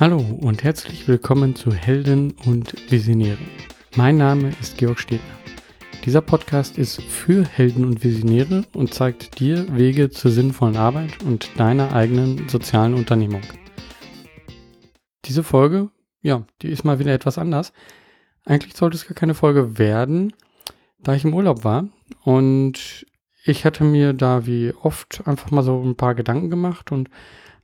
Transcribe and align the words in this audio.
Hallo 0.00 0.24
und 0.40 0.64
herzlich 0.64 1.06
willkommen 1.08 1.54
zu 1.54 1.74
Helden 1.74 2.32
und 2.46 2.90
Visionäre. 2.90 3.36
Mein 3.96 4.16
Name 4.16 4.54
ist 4.58 4.78
Georg 4.78 4.98
Stedner. 4.98 5.36
Dieser 6.06 6.22
Podcast 6.22 6.78
ist 6.78 7.02
für 7.02 7.44
Helden 7.44 7.84
und 7.84 8.02
Visionäre 8.02 8.64
und 8.72 8.94
zeigt 8.94 9.38
dir 9.40 9.66
Wege 9.76 10.08
zur 10.08 10.30
sinnvollen 10.30 10.78
Arbeit 10.78 11.22
und 11.24 11.50
deiner 11.60 11.92
eigenen 11.92 12.48
sozialen 12.48 12.94
Unternehmung. 12.94 13.42
Diese 15.26 15.42
Folge, 15.42 15.90
ja, 16.22 16.46
die 16.62 16.68
ist 16.68 16.82
mal 16.84 16.98
wieder 16.98 17.12
etwas 17.12 17.36
anders. 17.36 17.74
Eigentlich 18.46 18.76
sollte 18.76 18.96
es 18.96 19.06
gar 19.06 19.14
keine 19.14 19.34
Folge 19.34 19.78
werden, 19.78 20.32
da 21.00 21.14
ich 21.14 21.26
im 21.26 21.34
Urlaub 21.34 21.62
war 21.62 21.90
und 22.24 23.04
ich 23.44 23.66
hatte 23.66 23.84
mir 23.84 24.14
da 24.14 24.46
wie 24.46 24.72
oft 24.80 25.26
einfach 25.26 25.50
mal 25.50 25.62
so 25.62 25.78
ein 25.82 25.96
paar 25.96 26.14
Gedanken 26.14 26.48
gemacht 26.48 26.90
und 26.90 27.10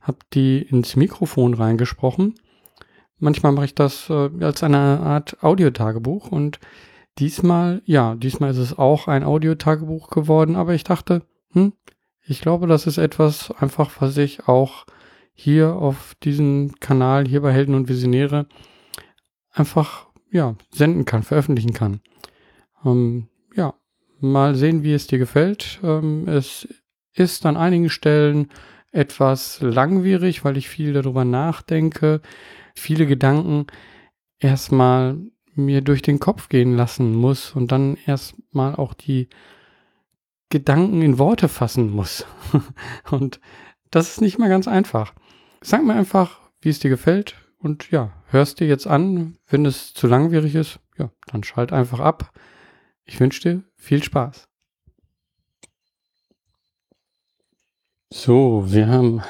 habe 0.07 0.19
die 0.33 0.61
ins 0.61 0.95
Mikrofon 0.95 1.53
reingesprochen. 1.53 2.35
Manchmal 3.19 3.51
mache 3.51 3.65
ich 3.65 3.75
das 3.75 4.09
äh, 4.09 4.29
als 4.41 4.63
eine 4.63 4.77
Art 4.77 5.43
Audiotagebuch 5.43 6.31
und 6.31 6.59
diesmal, 7.19 7.81
ja, 7.85 8.15
diesmal 8.15 8.51
ist 8.51 8.57
es 8.57 8.77
auch 8.77 9.07
ein 9.07 9.23
Audiotagebuch 9.23 10.09
geworden, 10.09 10.55
aber 10.55 10.73
ich 10.73 10.83
dachte, 10.83 11.23
hm, 11.51 11.73
ich 12.25 12.41
glaube, 12.41 12.67
das 12.67 12.87
ist 12.87 12.97
etwas 12.97 13.51
einfach, 13.51 13.91
was 13.99 14.17
ich 14.17 14.47
auch 14.47 14.85
hier 15.33 15.75
auf 15.75 16.15
diesem 16.23 16.79
Kanal, 16.79 17.27
hier 17.27 17.41
bei 17.41 17.53
Helden 17.53 17.75
und 17.75 17.89
Visionäre, 17.89 18.47
einfach, 19.51 20.07
ja, 20.31 20.55
senden 20.71 21.05
kann, 21.05 21.23
veröffentlichen 21.23 21.73
kann. 21.73 22.01
Ähm, 22.85 23.27
ja, 23.55 23.73
mal 24.19 24.55
sehen, 24.55 24.83
wie 24.83 24.93
es 24.93 25.07
dir 25.07 25.19
gefällt. 25.19 25.79
Ähm, 25.83 26.27
es 26.27 26.67
ist 27.13 27.45
an 27.45 27.57
einigen 27.57 27.89
Stellen 27.89 28.49
etwas 28.97 29.61
langwierig, 29.61 30.43
weil 30.43 30.57
ich 30.57 30.67
viel 30.67 30.93
darüber 30.93 31.23
nachdenke, 31.23 32.21
viele 32.75 33.05
Gedanken 33.05 33.67
erstmal 34.39 35.17
mir 35.53 35.81
durch 35.81 36.01
den 36.01 36.19
Kopf 36.19 36.49
gehen 36.49 36.75
lassen 36.75 37.15
muss 37.15 37.51
und 37.51 37.71
dann 37.71 37.97
erstmal 38.05 38.75
auch 38.75 38.93
die 38.93 39.29
Gedanken 40.49 41.01
in 41.01 41.17
Worte 41.19 41.47
fassen 41.47 41.91
muss. 41.91 42.25
und 43.11 43.39
das 43.91 44.09
ist 44.09 44.21
nicht 44.21 44.39
mal 44.39 44.49
ganz 44.49 44.67
einfach. 44.67 45.13
Sag 45.61 45.83
mir 45.83 45.95
einfach, 45.95 46.39
wie 46.61 46.69
es 46.69 46.79
dir 46.79 46.89
gefällt 46.89 47.35
und 47.59 47.91
ja, 47.91 48.11
hörst 48.27 48.59
dir 48.59 48.67
jetzt 48.67 48.87
an. 48.87 49.37
Wenn 49.47 49.65
es 49.65 49.93
zu 49.93 50.07
langwierig 50.07 50.55
ist, 50.55 50.79
ja, 50.97 51.11
dann 51.27 51.43
schalt 51.43 51.73
einfach 51.73 51.99
ab. 51.99 52.31
Ich 53.03 53.19
wünsche 53.19 53.41
dir 53.41 53.63
viel 53.75 54.03
Spaß. 54.03 54.47
So, 58.09 58.63
wir 58.67 58.87
haben 58.87 59.21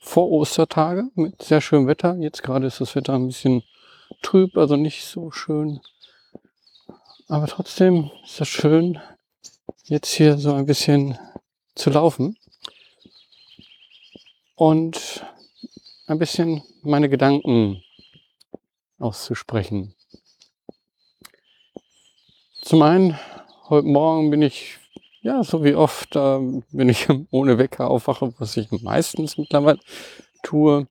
Vorostertage 0.00 1.10
mit 1.14 1.42
sehr 1.42 1.60
schönem 1.60 1.88
Wetter. 1.88 2.16
Jetzt 2.16 2.42
gerade 2.42 2.68
ist 2.68 2.80
das 2.80 2.96
Wetter 2.96 3.12
ein 3.12 3.26
bisschen 3.26 3.62
trüb, 4.22 4.56
also 4.56 4.76
nicht 4.76 5.04
so 5.04 5.30
schön. 5.30 5.82
Aber 7.28 7.48
trotzdem 7.48 8.10
ist 8.24 8.40
das 8.40 8.48
schön, 8.48 8.98
jetzt 9.88 10.12
hier 10.12 10.36
so 10.36 10.52
ein 10.52 10.66
bisschen 10.66 11.16
zu 11.76 11.90
laufen 11.90 12.36
und 14.56 15.24
ein 16.08 16.18
bisschen 16.18 16.62
meine 16.82 17.08
Gedanken 17.08 17.82
auszusprechen. 18.98 19.94
Zum 22.62 22.82
einen, 22.82 23.16
heute 23.68 23.86
Morgen 23.86 24.30
bin 24.30 24.42
ich, 24.42 24.78
ja, 25.22 25.44
so 25.44 25.62
wie 25.62 25.74
oft, 25.74 26.16
äh, 26.16 26.62
wenn 26.72 26.88
ich 26.88 27.06
ohne 27.30 27.58
Wecker 27.58 27.88
aufwache, 27.88 28.34
was 28.38 28.56
ich 28.56 28.70
meistens 28.72 29.38
mittlerweile 29.38 29.78
tue. 30.42 30.88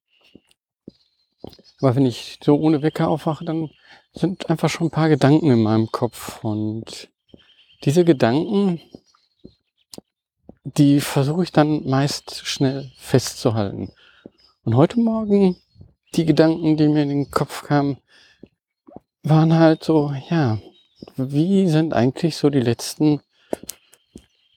Aber 1.81 1.96
wenn 1.98 2.06
ich 2.06 2.40
so 2.42 2.56
ohne 2.56 2.81
Wecker 2.81 3.09
aufwache, 3.09 3.44
dann 3.44 3.69
sind 4.14 4.50
einfach 4.50 4.69
schon 4.69 4.88
ein 4.88 4.92
paar 4.92 5.09
Gedanken 5.09 5.52
in 5.52 5.62
meinem 5.62 5.92
Kopf. 5.92 6.42
Und 6.46 7.09
diese 7.84 8.06
Gedanken, 8.06 8.81
die 10.63 11.00
versuche 11.00 11.44
ich 11.44 11.52
dann 11.52 11.88
meist 11.88 12.46
schnell 12.46 12.91
festzuhalten. 12.97 13.91
Und 14.63 14.75
heute 14.75 15.00
Morgen, 15.00 15.58
die 16.16 16.25
Gedanken, 16.25 16.78
die 16.78 16.88
mir 16.88 17.03
in 17.03 17.09
den 17.09 17.31
Kopf 17.31 17.63
kamen, 17.63 17.97
waren 19.22 19.53
halt 19.53 19.84
so, 19.84 20.13
ja, 20.30 20.59
wie 21.18 21.68
sind 21.68 21.94
eigentlich 21.94 22.38
so 22.38 22.50
die 22.50 22.59
letzten 22.59 23.22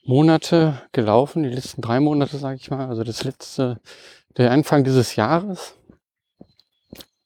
Monate 0.05 0.81
gelaufen, 0.93 1.43
die 1.43 1.51
letzten 1.51 1.83
drei 1.83 2.01
Monate, 2.01 2.39
sage 2.39 2.57
ich 2.57 2.71
mal, 2.71 2.89
also 2.89 3.05
das 3.05 3.25
letzte, 3.25 3.81
der 4.37 4.51
Anfang 4.51 4.85
dieses 4.85 5.17
Jahres. 5.17 5.75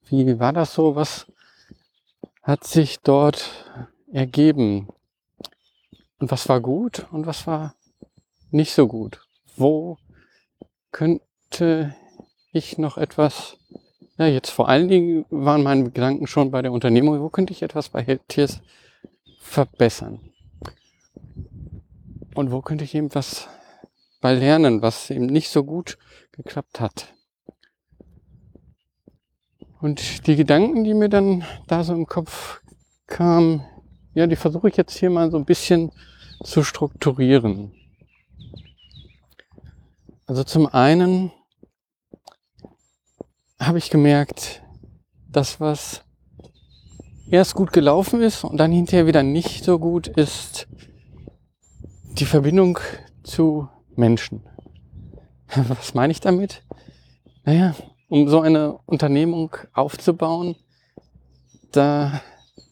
Wie 0.09 0.39
war 0.41 0.53
das 0.53 0.75
so? 0.75 0.97
Was 0.97 1.27
hat 2.43 2.65
sich 2.65 2.99
dort 3.01 3.49
ergeben? 4.13 4.89
Und 6.23 6.31
was 6.31 6.49
war 6.49 6.61
gut 6.61 7.05
und 7.11 7.27
was 7.27 7.49
war 7.49 7.75
nicht 8.53 8.75
so 8.75 8.87
gut? 8.87 9.27
Wo 9.57 9.99
könnte 10.93 11.97
ich 12.53 12.79
noch 12.79 12.97
etwas, 12.97 13.57
ja, 14.19 14.29
jetzt 14.29 14.51
vor 14.51 14.69
allen 14.69 14.87
Dingen 14.87 15.25
waren 15.31 15.65
meine 15.65 15.91
Gedanken 15.91 16.29
schon 16.29 16.53
bei 16.53 16.63
der 16.63 16.71
Unternehmung, 16.71 17.21
wo 17.21 17.29
könnte 17.29 17.53
ich 17.53 17.65
etwas 17.65 17.89
bei 17.89 18.05
Healthiers 18.05 18.61
verbessern? 19.41 20.21
Und 22.37 22.53
wo 22.53 22.61
könnte 22.61 22.85
ich 22.85 22.95
eben 22.95 23.13
was 23.17 23.49
bei 24.21 24.33
lernen, 24.33 24.81
was 24.81 25.11
eben 25.11 25.27
nicht 25.27 25.51
so 25.51 25.65
gut 25.65 25.99
geklappt 26.31 26.79
hat? 26.79 27.13
Und 29.81 30.29
die 30.29 30.37
Gedanken, 30.37 30.85
die 30.85 30.95
mir 30.95 31.09
dann 31.09 31.45
da 31.67 31.83
so 31.83 31.93
im 31.93 32.07
Kopf 32.07 32.61
kamen, 33.09 33.65
ja, 34.15 34.29
die 34.29 34.37
versuche 34.37 34.69
ich 34.69 34.77
jetzt 34.77 34.97
hier 34.97 35.11
mal 35.11 35.29
so 35.33 35.37
ein 35.37 35.47
bisschen 35.47 35.91
zu 36.43 36.63
strukturieren. 36.65 37.73
Also 40.27 40.45
zum 40.45 40.67
einen 40.67 41.33
habe 43.59 43.79
ich 43.79 43.91
gemerkt, 43.91 44.63
dass 45.31 45.61
was 45.61 46.05
erst 47.31 47.55
gut 47.55 47.73
gelaufen 47.73 48.21
ist 48.21 48.45
und 48.45 48.59
dann 48.59 48.73
hinterher 48.73 49.07
wieder 49.07 49.23
nicht 49.23 49.65
so 49.65 49.79
gut 49.79 50.07
ist, 50.09 50.69
die 52.19 52.27
Verbindung 52.27 52.79
zu 53.23 53.69
Menschen. 53.97 54.43
Was 55.69 55.95
meine 55.95 56.11
ich 56.11 56.21
damit? 56.21 56.63
Naja, 57.45 57.75
um 58.09 58.29
so 58.29 58.41
eine 58.41 58.79
Unternehmung 58.85 59.57
aufzubauen, 59.73 60.57
da, 61.71 62.21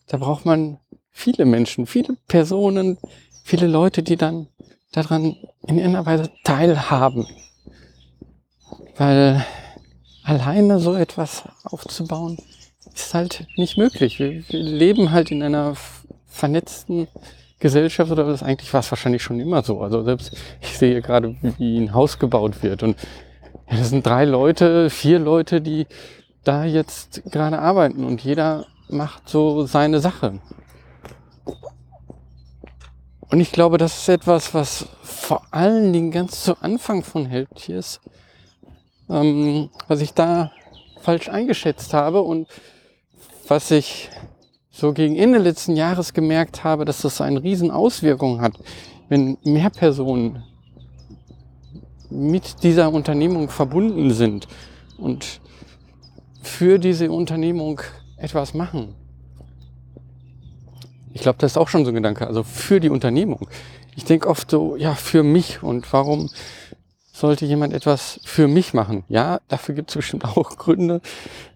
da 0.07 0.19
braucht 0.19 0.45
man 0.45 0.79
viele 1.11 1.47
Menschen, 1.47 1.87
viele 1.87 2.17
Personen, 2.29 2.99
viele 3.45 3.67
Leute, 3.67 4.03
die 4.03 4.17
dann 4.17 4.49
daran 4.93 5.37
in 5.67 5.79
irgendeiner 5.79 6.07
Weise 6.07 6.31
teilhaben. 6.45 7.27
Weil 8.97 9.45
alleine 10.25 10.79
so 10.79 10.95
etwas 10.95 11.45
aufzubauen, 11.65 12.39
ist 12.95 13.15
halt 13.15 13.47
nicht 13.57 13.77
möglich. 13.77 14.19
Wir, 14.19 14.43
wir 14.49 14.61
leben 14.61 15.11
halt 15.11 15.31
in 15.31 15.43
einer 15.43 15.77
vernetzten 16.27 17.09
Gesellschaft 17.59 18.11
oder 18.11 18.25
das 18.25 18.43
eigentlich 18.43 18.73
war 18.73 18.81
es 18.81 18.91
wahrscheinlich 18.91 19.23
schon 19.23 19.39
immer 19.39 19.63
so. 19.63 19.81
Also 19.81 20.03
selbst 20.03 20.37
ich 20.61 20.79
sehe 20.79 21.03
gerade, 21.03 21.37
wie 21.59 21.79
ein 21.79 21.95
Haus 21.95 22.19
gebaut 22.19 22.63
wird 22.63 22.83
und 22.83 22.97
ja, 23.71 23.77
das 23.77 23.91
sind 23.91 24.05
drei 24.05 24.25
Leute, 24.25 24.91
vier 24.91 25.19
Leute, 25.19 25.61
die 25.61 25.87
da 26.43 26.65
jetzt 26.65 27.23
gerade 27.31 27.59
arbeiten 27.59 28.05
und 28.05 28.23
jeder 28.23 28.67
macht 28.89 29.29
so 29.29 29.67
seine 29.67 30.01
Sache. 30.01 30.41
Und 33.31 33.39
ich 33.39 33.53
glaube, 33.53 33.79
das 33.79 33.97
ist 33.97 34.09
etwas, 34.09 34.55
was 34.55 34.87
vor 35.03 35.43
allen 35.53 35.93
Dingen 35.93 36.11
ganz 36.11 36.43
zu 36.43 36.61
Anfang 36.61 37.05
von 37.05 37.27
Helptiers, 37.27 38.01
ähm, 39.09 39.71
was 39.87 40.01
ich 40.01 40.15
da 40.15 40.51
falsch 41.01 41.29
eingeschätzt 41.29 41.95
habe 41.95 42.23
und 42.23 42.49
was 43.47 43.71
ich 43.71 44.11
so 44.71 44.93
gegen 44.93 45.15
Ende 45.15 45.39
letzten 45.39 45.77
Jahres 45.77 46.13
gemerkt 46.13 46.65
habe, 46.65 46.85
dass 46.85 47.03
das 47.03 47.21
eine 47.21 47.43
riesen 47.43 47.71
Auswirkung 47.71 48.41
hat, 48.41 48.55
wenn 49.09 49.39
mehr 49.45 49.71
Personen 49.71 50.43
mit 52.11 52.65
dieser 52.65 52.93
Unternehmung 52.93 53.49
verbunden 53.49 54.11
sind 54.13 54.49
und 54.99 55.41
für 56.43 56.79
diese 56.81 57.13
Unternehmung 57.13 57.81
etwas 58.17 58.55
machen. 58.55 58.95
Ich 61.13 61.23
glaube, 61.23 61.39
das 61.39 61.53
ist 61.53 61.57
auch 61.57 61.69
schon 61.69 61.85
so 61.85 61.91
ein 61.91 61.95
Gedanke. 61.95 62.27
Also 62.27 62.43
für 62.43 62.81
die 62.81 62.91
Unternehmung. 62.91 63.49
Ich 63.97 64.05
denke 64.05 64.29
oft 64.29 64.51
so, 64.51 64.77
ja, 64.77 64.95
für 64.95 65.23
mich 65.23 65.63
und 65.63 65.93
warum 65.93 66.31
sollte 67.13 67.45
jemand 67.45 67.75
etwas 67.75 68.21
für 68.25 68.49
mich 68.49 68.73
machen? 68.73 69.05
Ja, 69.09 69.41
dafür 69.49 69.75
gibt 69.75 69.91
es 69.91 69.97
bestimmt 69.97 70.25
auch 70.37 70.57
Gründe. 70.57 71.01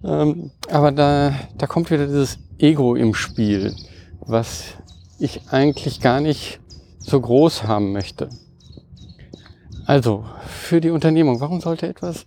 Ähm, 0.02 0.50
aber 0.70 0.92
da, 0.92 1.34
da 1.56 1.66
kommt 1.66 1.90
wieder 1.90 2.06
dieses 2.06 2.38
Ego 2.58 2.94
im 2.94 3.14
Spiel, 3.14 3.74
was 4.20 4.64
ich 5.18 5.48
eigentlich 5.50 6.00
gar 6.00 6.20
nicht 6.20 6.60
so 6.98 7.20
groß 7.20 7.64
haben 7.64 7.92
möchte. 7.92 8.28
Also, 9.86 10.24
für 10.46 10.80
die 10.80 10.90
Unternehmung, 10.90 11.40
warum 11.40 11.60
sollte 11.60 11.86
etwas, 11.86 12.24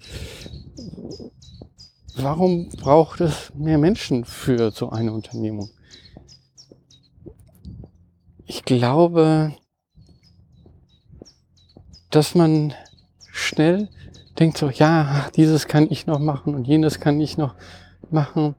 warum 2.16 2.70
braucht 2.70 3.20
es 3.22 3.52
mehr 3.56 3.80
Menschen 3.80 4.26
für 4.26 4.72
so 4.72 4.90
eine 4.90 5.12
Unternehmung? 5.12 5.70
Ich 8.50 8.64
glaube, 8.64 9.54
dass 12.10 12.34
man 12.34 12.74
schnell 13.32 13.90
denkt 14.40 14.58
so, 14.58 14.70
ja, 14.70 15.28
dieses 15.36 15.68
kann 15.68 15.88
ich 15.90 16.08
noch 16.08 16.20
machen 16.20 16.56
und 16.56 16.66
jenes 16.66 17.02
kann 17.02 17.20
ich 17.20 17.38
noch 17.38 17.56
machen. 18.10 18.56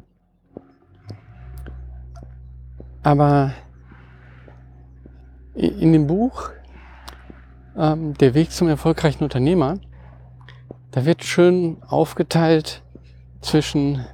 Aber 3.03 3.55
in 5.55 5.93
dem 5.95 6.07
Buch 6.07 6.51
ähm, 7.75 8.13
Der 8.19 8.35
Weg 8.35 8.51
zum 8.51 8.69
erfolgreichen 8.69 9.25
Unternehmer, 9.25 9.79
da 10.91 11.07
wird 11.07 11.25
schön 11.25 11.83
aufgeteilt 11.85 12.83
zwischen 13.41 14.05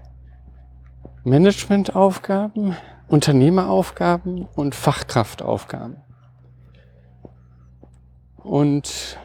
Managementaufgaben, 1.25 2.77
Unternehmeraufgaben 3.09 4.47
und 4.55 4.75
Fachkraftaufgaben. 4.75 5.97
Und 8.43 9.19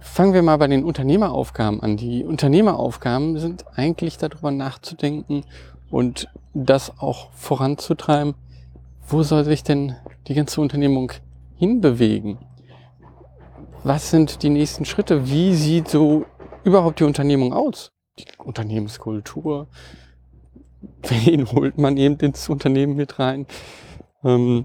fangen 0.00 0.32
wir 0.32 0.42
mal 0.42 0.56
bei 0.56 0.66
den 0.66 0.84
Unternehmeraufgaben 0.84 1.82
an. 1.82 1.96
Die 1.96 2.24
Unternehmeraufgaben 2.24 3.38
sind 3.38 3.64
eigentlich 3.76 4.18
darüber 4.18 4.50
nachzudenken 4.50 5.44
und 5.90 6.28
das 6.54 6.98
auch 6.98 7.30
voranzutreiben, 7.32 8.34
wo 9.06 9.22
soll 9.22 9.44
sich 9.44 9.62
denn 9.62 9.96
die 10.26 10.34
ganze 10.34 10.60
Unternehmung 10.60 11.12
hinbewegen? 11.56 12.38
Was 13.84 14.10
sind 14.10 14.42
die 14.42 14.50
nächsten 14.50 14.84
Schritte? 14.84 15.28
Wie 15.28 15.54
sieht 15.54 15.88
so 15.88 16.26
überhaupt 16.64 17.00
die 17.00 17.04
Unternehmung 17.04 17.52
aus? 17.52 17.90
Die 18.18 18.26
Unternehmenskultur. 18.38 19.68
Wen 21.02 21.50
holt 21.50 21.78
man 21.78 21.96
eben 21.96 22.18
ins 22.18 22.48
Unternehmen 22.48 22.96
mit 22.96 23.18
rein? 23.18 23.46
Ähm, 24.24 24.64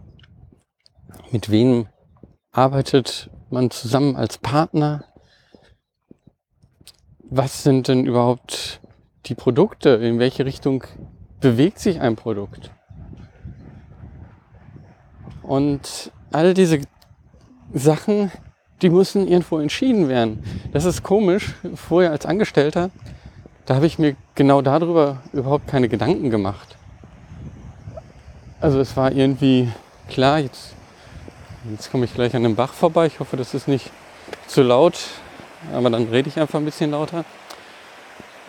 mit 1.31 1.49
wem 1.49 1.87
arbeitet 2.51 3.29
man 3.49 3.71
zusammen 3.71 4.15
als 4.15 4.37
Partner? 4.37 5.05
Was 7.19 7.63
sind 7.63 7.87
denn 7.87 8.05
überhaupt 8.05 8.81
die 9.25 9.35
Produkte? 9.35 9.89
In 9.89 10.19
welche 10.19 10.45
Richtung 10.45 10.83
bewegt 11.39 11.79
sich 11.79 11.99
ein 11.99 12.15
Produkt? 12.15 12.71
Und 15.41 16.11
all 16.31 16.53
diese 16.53 16.79
Sachen, 17.73 18.31
die 18.81 18.89
müssen 18.89 19.27
irgendwo 19.27 19.59
entschieden 19.59 20.09
werden. 20.09 20.43
Das 20.71 20.85
ist 20.85 21.03
komisch. 21.03 21.55
Vorher 21.75 22.11
als 22.11 22.25
Angestellter, 22.25 22.91
da 23.65 23.75
habe 23.75 23.87
ich 23.87 23.97
mir 23.97 24.15
genau 24.35 24.61
darüber 24.61 25.17
überhaupt 25.31 25.67
keine 25.67 25.89
Gedanken 25.89 26.29
gemacht. 26.29 26.77
Also 28.61 28.79
es 28.79 28.95
war 28.95 29.11
irgendwie 29.11 29.69
klar, 30.09 30.39
jetzt 30.39 30.73
Jetzt 31.71 31.91
komme 31.91 32.03
ich 32.03 32.13
gleich 32.13 32.35
an 32.35 32.43
dem 32.43 32.57
Bach 32.57 32.73
vorbei. 32.73 33.05
Ich 33.05 33.21
hoffe, 33.21 33.37
das 33.37 33.53
ist 33.53 33.69
nicht 33.69 33.89
zu 34.47 34.63
laut, 34.63 34.99
aber 35.73 35.89
dann 35.89 36.09
rede 36.09 36.27
ich 36.27 36.37
einfach 36.37 36.59
ein 36.59 36.65
bisschen 36.65 36.91
lauter. 36.91 37.23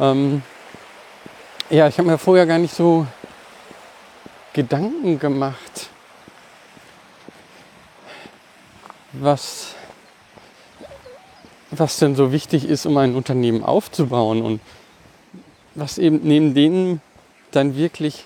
Ähm, 0.01 0.43
ja, 1.71 1.87
ich 1.87 1.97
habe 1.99 2.09
mir 2.09 2.19
vorher 2.19 2.45
gar 2.45 2.59
nicht 2.59 2.75
so 2.75 3.07
Gedanken 4.53 5.21
gemacht, 5.21 5.91
was, 9.13 9.77
was 11.71 11.99
denn 11.99 12.17
so 12.17 12.33
wichtig 12.33 12.69
ist, 12.69 12.85
um 12.85 12.97
ein 12.97 13.15
Unternehmen 13.15 13.63
aufzubauen 13.63 14.43
und 14.43 14.61
was 15.75 15.99
eben 15.99 16.21
neben 16.23 16.55
denen 16.55 17.01
dann 17.51 17.77
wirklich 17.77 18.25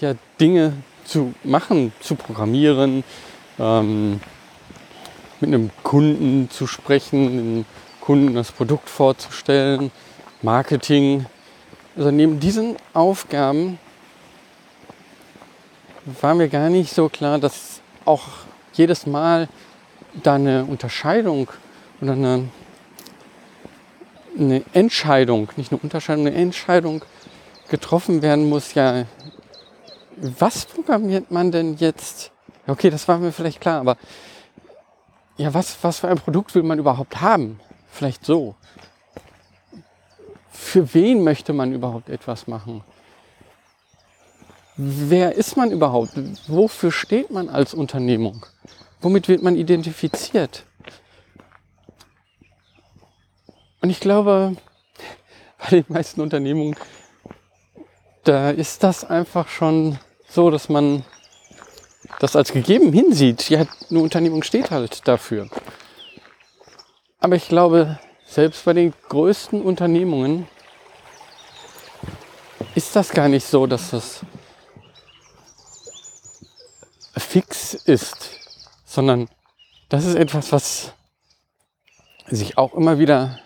ja, 0.00 0.14
Dinge 0.40 0.74
zu 1.04 1.34
machen, 1.44 1.92
zu 2.00 2.14
programmieren, 2.14 3.04
ähm, 3.58 4.20
mit 5.40 5.48
einem 5.48 5.70
Kunden 5.82 6.50
zu 6.50 6.66
sprechen, 6.66 7.36
dem 7.36 7.64
Kunden 8.00 8.34
das 8.34 8.52
Produkt 8.52 8.88
vorzustellen, 8.88 9.90
Marketing. 10.42 11.26
Also 11.96 12.10
neben 12.10 12.40
diesen 12.40 12.76
Aufgaben 12.94 13.78
war 16.20 16.34
mir 16.34 16.48
gar 16.48 16.70
nicht 16.70 16.92
so 16.94 17.08
klar, 17.08 17.38
dass 17.38 17.80
auch 18.04 18.28
jedes 18.72 19.06
Mal 19.06 19.48
da 20.22 20.34
eine 20.34 20.64
Unterscheidung 20.64 21.48
oder 22.00 22.12
eine, 22.12 22.48
eine 24.38 24.62
Entscheidung, 24.72 25.48
nicht 25.56 25.72
eine 25.72 25.80
Unterscheidung, 25.80 26.26
eine 26.26 26.36
Entscheidung 26.36 27.04
getroffen 27.68 28.22
werden 28.22 28.48
muss, 28.48 28.74
ja, 28.74 29.04
was 30.16 30.66
programmiert 30.66 31.30
man 31.30 31.50
denn 31.50 31.76
jetzt? 31.76 32.30
Okay, 32.66 32.90
das 32.90 33.08
war 33.08 33.18
mir 33.18 33.32
vielleicht 33.32 33.60
klar, 33.60 33.80
aber 33.80 33.96
ja, 35.36 35.54
was, 35.54 35.78
was 35.82 36.00
für 36.00 36.08
ein 36.08 36.18
Produkt 36.18 36.54
will 36.54 36.62
man 36.62 36.78
überhaupt 36.78 37.20
haben? 37.20 37.60
Vielleicht 37.90 38.24
so. 38.24 38.54
Für 40.50 40.92
wen 40.94 41.24
möchte 41.24 41.52
man 41.52 41.72
überhaupt 41.72 42.10
etwas 42.10 42.46
machen? 42.46 42.84
Wer 44.76 45.34
ist 45.34 45.56
man 45.56 45.70
überhaupt? 45.70 46.12
Wofür 46.46 46.92
steht 46.92 47.30
man 47.30 47.48
als 47.48 47.74
Unternehmung? 47.74 48.46
Womit 49.00 49.28
wird 49.28 49.42
man 49.42 49.56
identifiziert? 49.56 50.64
Und 53.80 53.90
ich 53.90 54.00
glaube, 54.00 54.56
bei 55.58 55.68
den 55.70 55.84
meisten 55.88 56.20
Unternehmungen, 56.20 56.76
da 58.24 58.50
ist 58.50 58.82
das 58.82 59.04
einfach 59.04 59.48
schon 59.48 59.98
so, 60.28 60.50
dass 60.50 60.68
man 60.68 61.04
das 62.18 62.36
als 62.36 62.52
gegeben 62.52 62.92
hinsieht. 62.92 63.48
Ja, 63.48 63.66
eine 63.88 64.00
Unternehmung 64.00 64.42
steht 64.42 64.70
halt 64.70 65.06
dafür. 65.08 65.48
Aber 67.18 67.36
ich 67.36 67.48
glaube, 67.48 67.98
selbst 68.26 68.64
bei 68.64 68.72
den 68.72 68.92
größten 69.08 69.62
Unternehmungen 69.62 70.46
ist 72.74 72.94
das 72.94 73.10
gar 73.10 73.28
nicht 73.28 73.46
so, 73.46 73.66
dass 73.66 73.90
das 73.90 74.20
fix 77.16 77.74
ist, 77.74 78.30
sondern 78.84 79.28
das 79.88 80.04
ist 80.04 80.14
etwas, 80.14 80.52
was 80.52 80.92
sich 82.26 82.58
auch 82.58 82.74
immer 82.74 82.98
wieder 82.98 83.38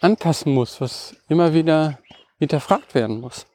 anpassen 0.00 0.52
muss, 0.52 0.80
was 0.80 1.16
immer 1.28 1.54
wieder 1.54 1.98
hinterfragt 2.38 2.94
werden 2.94 3.20
muss. 3.20 3.46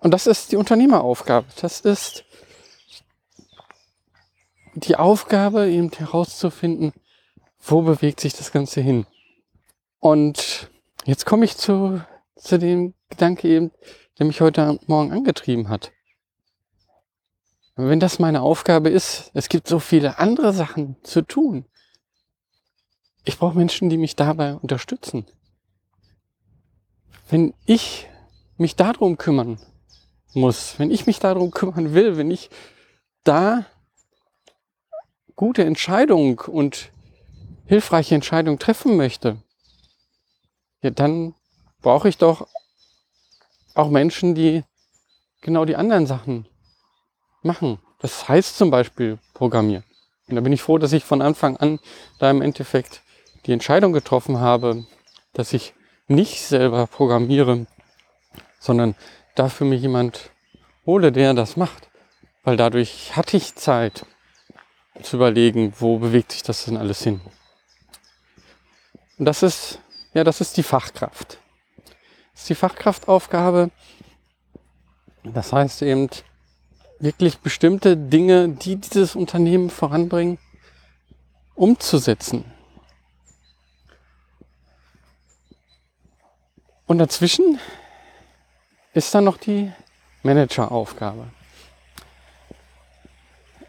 Und 0.00 0.12
das 0.12 0.26
ist 0.26 0.52
die 0.52 0.56
Unternehmeraufgabe. 0.56 1.46
Das 1.60 1.80
ist 1.80 2.24
die 4.74 4.96
Aufgabe, 4.96 5.68
eben 5.68 5.90
herauszufinden, 5.90 6.92
wo 7.60 7.82
bewegt 7.82 8.20
sich 8.20 8.32
das 8.32 8.52
Ganze 8.52 8.80
hin. 8.80 9.06
Und 9.98 10.70
jetzt 11.04 11.26
komme 11.26 11.44
ich 11.44 11.56
zu, 11.56 12.00
zu 12.36 12.58
dem 12.58 12.94
Gedanke 13.10 13.48
eben, 13.48 13.70
der 14.18 14.26
mich 14.26 14.40
heute 14.40 14.78
Morgen 14.86 15.12
angetrieben 15.12 15.68
hat. 15.68 15.92
Wenn 17.76 18.00
das 18.00 18.18
meine 18.18 18.42
Aufgabe 18.42 18.88
ist, 18.88 19.30
es 19.34 19.48
gibt 19.48 19.66
so 19.66 19.78
viele 19.78 20.18
andere 20.18 20.52
Sachen 20.52 20.96
zu 21.02 21.22
tun. 21.22 21.66
Ich 23.24 23.38
brauche 23.38 23.56
Menschen, 23.56 23.90
die 23.90 23.98
mich 23.98 24.16
dabei 24.16 24.54
unterstützen. 24.54 25.26
Wenn 27.28 27.54
ich 27.66 28.08
mich 28.56 28.76
darum 28.76 29.18
kümmern 29.18 29.58
muss, 30.34 30.78
wenn 30.78 30.90
ich 30.90 31.06
mich 31.06 31.18
darum 31.18 31.50
kümmern 31.50 31.94
will, 31.94 32.16
wenn 32.16 32.30
ich 32.30 32.50
da 33.24 33.66
gute 35.36 35.64
Entscheidungen 35.64 36.38
und 36.38 36.90
hilfreiche 37.66 38.14
Entscheidungen 38.14 38.58
treffen 38.58 38.96
möchte, 38.96 39.42
ja, 40.82 40.90
dann 40.90 41.34
brauche 41.82 42.08
ich 42.08 42.18
doch 42.18 42.48
auch 43.74 43.90
Menschen, 43.90 44.34
die 44.34 44.64
genau 45.40 45.64
die 45.64 45.76
anderen 45.76 46.06
Sachen 46.06 46.46
machen. 47.42 47.78
Das 48.00 48.28
heißt 48.28 48.56
zum 48.56 48.70
Beispiel 48.70 49.18
Programmieren. 49.34 49.84
Und 50.28 50.36
da 50.36 50.40
bin 50.40 50.52
ich 50.52 50.62
froh, 50.62 50.78
dass 50.78 50.92
ich 50.92 51.04
von 51.04 51.22
Anfang 51.22 51.56
an 51.56 51.80
da 52.18 52.30
im 52.30 52.42
Endeffekt 52.42 53.02
die 53.46 53.52
Entscheidung 53.52 53.92
getroffen 53.92 54.40
habe, 54.40 54.86
dass 55.32 55.52
ich 55.52 55.74
nicht 56.08 56.42
selber 56.42 56.86
programmiere, 56.86 57.66
sondern 58.58 58.94
dafür 59.34 59.66
mir 59.66 59.76
jemand 59.76 60.30
hole, 60.86 61.12
der 61.12 61.34
das 61.34 61.56
macht. 61.56 61.88
Weil 62.42 62.56
dadurch 62.56 63.16
hatte 63.16 63.36
ich 63.36 63.54
Zeit, 63.54 64.06
zu 65.02 65.16
überlegen, 65.16 65.72
wo 65.78 65.98
bewegt 65.98 66.32
sich 66.32 66.42
das 66.42 66.64
denn 66.64 66.76
alles 66.76 67.02
hin. 67.02 67.20
Und 69.18 69.24
das 69.24 69.42
ist, 69.42 69.78
ja, 70.14 70.24
das 70.24 70.40
ist 70.40 70.56
die 70.56 70.62
Fachkraft. 70.62 71.38
Das 72.32 72.42
ist 72.42 72.48
die 72.48 72.54
Fachkraftaufgabe. 72.54 73.70
Das 75.24 75.52
heißt 75.52 75.82
eben, 75.82 76.08
wirklich 76.98 77.38
bestimmte 77.38 77.96
Dinge, 77.96 78.48
die 78.48 78.76
dieses 78.76 79.16
Unternehmen 79.16 79.70
voranbringen, 79.70 80.38
umzusetzen. 81.54 82.44
Und 86.90 86.98
dazwischen 86.98 87.60
ist 88.94 89.14
dann 89.14 89.22
noch 89.22 89.36
die 89.36 89.70
Manageraufgabe. 90.24 91.28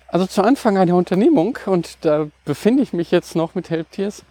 Also 0.07 0.25
zu 0.25 0.41
Anfang 0.41 0.79
einer 0.79 0.95
Unternehmung, 0.95 1.59
und 1.67 1.99
da 2.01 2.29
befinde 2.45 2.81
ich 2.81 2.93
mich 2.93 3.11
jetzt 3.11 3.35
noch 3.35 3.53
mit 3.53 3.69
Helptiers, 3.69 4.23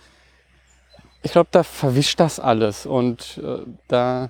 ich 1.23 1.31
glaube, 1.31 1.51
da 1.53 1.63
verwischt 1.63 2.19
das 2.19 2.41
alles 2.41 2.85
und 2.85 3.39
äh, 3.39 3.65
da, 3.87 4.29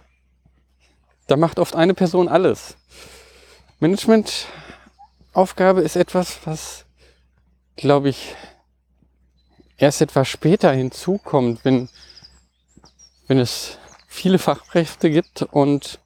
da 1.27 1.37
macht 1.39 1.59
oft 1.59 1.75
eine 1.75 1.95
Person 1.95 2.29
alles. 2.29 2.77
Managementaufgabe 3.79 5.81
ist 5.81 5.97
etwas, 5.97 6.39
was, 6.45 6.85
glaube 7.77 8.11
ich, 8.11 8.35
erst 9.79 10.03
etwas 10.03 10.29
später 10.29 10.71
hinzukommt, 10.71 11.65
wenn, 11.65 11.89
wenn 13.27 13.39
es 13.39 13.79
viele 14.11 14.39
Fachkräfte 14.39 15.09
gibt 15.09 15.43
und 15.43 16.01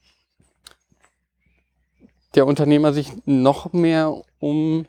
der 2.34 2.46
Unternehmer 2.46 2.92
sich 2.92 3.10
noch 3.24 3.72
mehr 3.72 4.22
um 4.38 4.86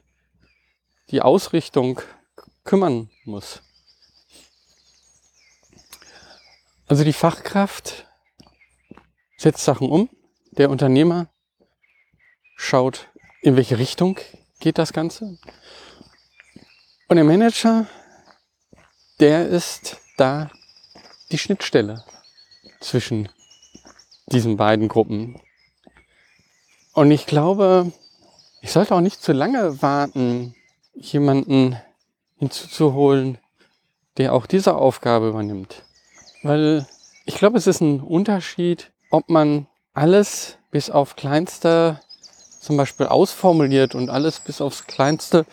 die 1.09 1.21
Ausrichtung 1.21 2.01
kümmern 2.65 3.09
muss. 3.23 3.61
Also 6.87 7.03
die 7.03 7.13
Fachkraft 7.13 8.05
setzt 9.37 9.63
Sachen 9.63 9.89
um, 9.89 10.09
der 10.51 10.69
Unternehmer 10.69 11.29
schaut, 12.57 13.07
in 13.41 13.55
welche 13.55 13.79
Richtung 13.79 14.19
geht 14.59 14.77
das 14.77 14.91
Ganze. 14.91 15.37
Und 17.07 17.15
der 17.15 17.23
Manager, 17.23 17.87
der 19.19 19.47
ist 19.47 20.01
da 20.17 20.51
die 21.31 21.37
Schnittstelle 21.37 22.03
zwischen 22.85 23.29
diesen 24.27 24.57
beiden 24.57 24.87
Gruppen. 24.87 25.39
Und 26.93 27.11
ich 27.11 27.25
glaube, 27.25 27.91
ich 28.61 28.71
sollte 28.71 28.95
auch 28.95 29.01
nicht 29.01 29.21
zu 29.21 29.33
lange 29.33 29.81
warten, 29.81 30.55
jemanden 30.93 31.77
hinzuzuholen, 32.37 33.37
der 34.17 34.33
auch 34.33 34.45
diese 34.45 34.75
Aufgabe 34.75 35.29
übernimmt. 35.29 35.83
Weil 36.43 36.87
ich 37.25 37.35
glaube, 37.35 37.57
es 37.57 37.67
ist 37.67 37.81
ein 37.81 38.01
Unterschied, 38.01 38.91
ob 39.09 39.29
man 39.29 39.67
alles 39.93 40.57
bis 40.71 40.89
auf 40.89 41.15
kleinste 41.15 41.99
zum 42.59 42.77
Beispiel 42.77 43.05
ausformuliert 43.05 43.93
und 43.93 44.09
alles 44.09 44.39
bis 44.39 44.59
aufs 44.59 44.87
kleinste 44.87 45.45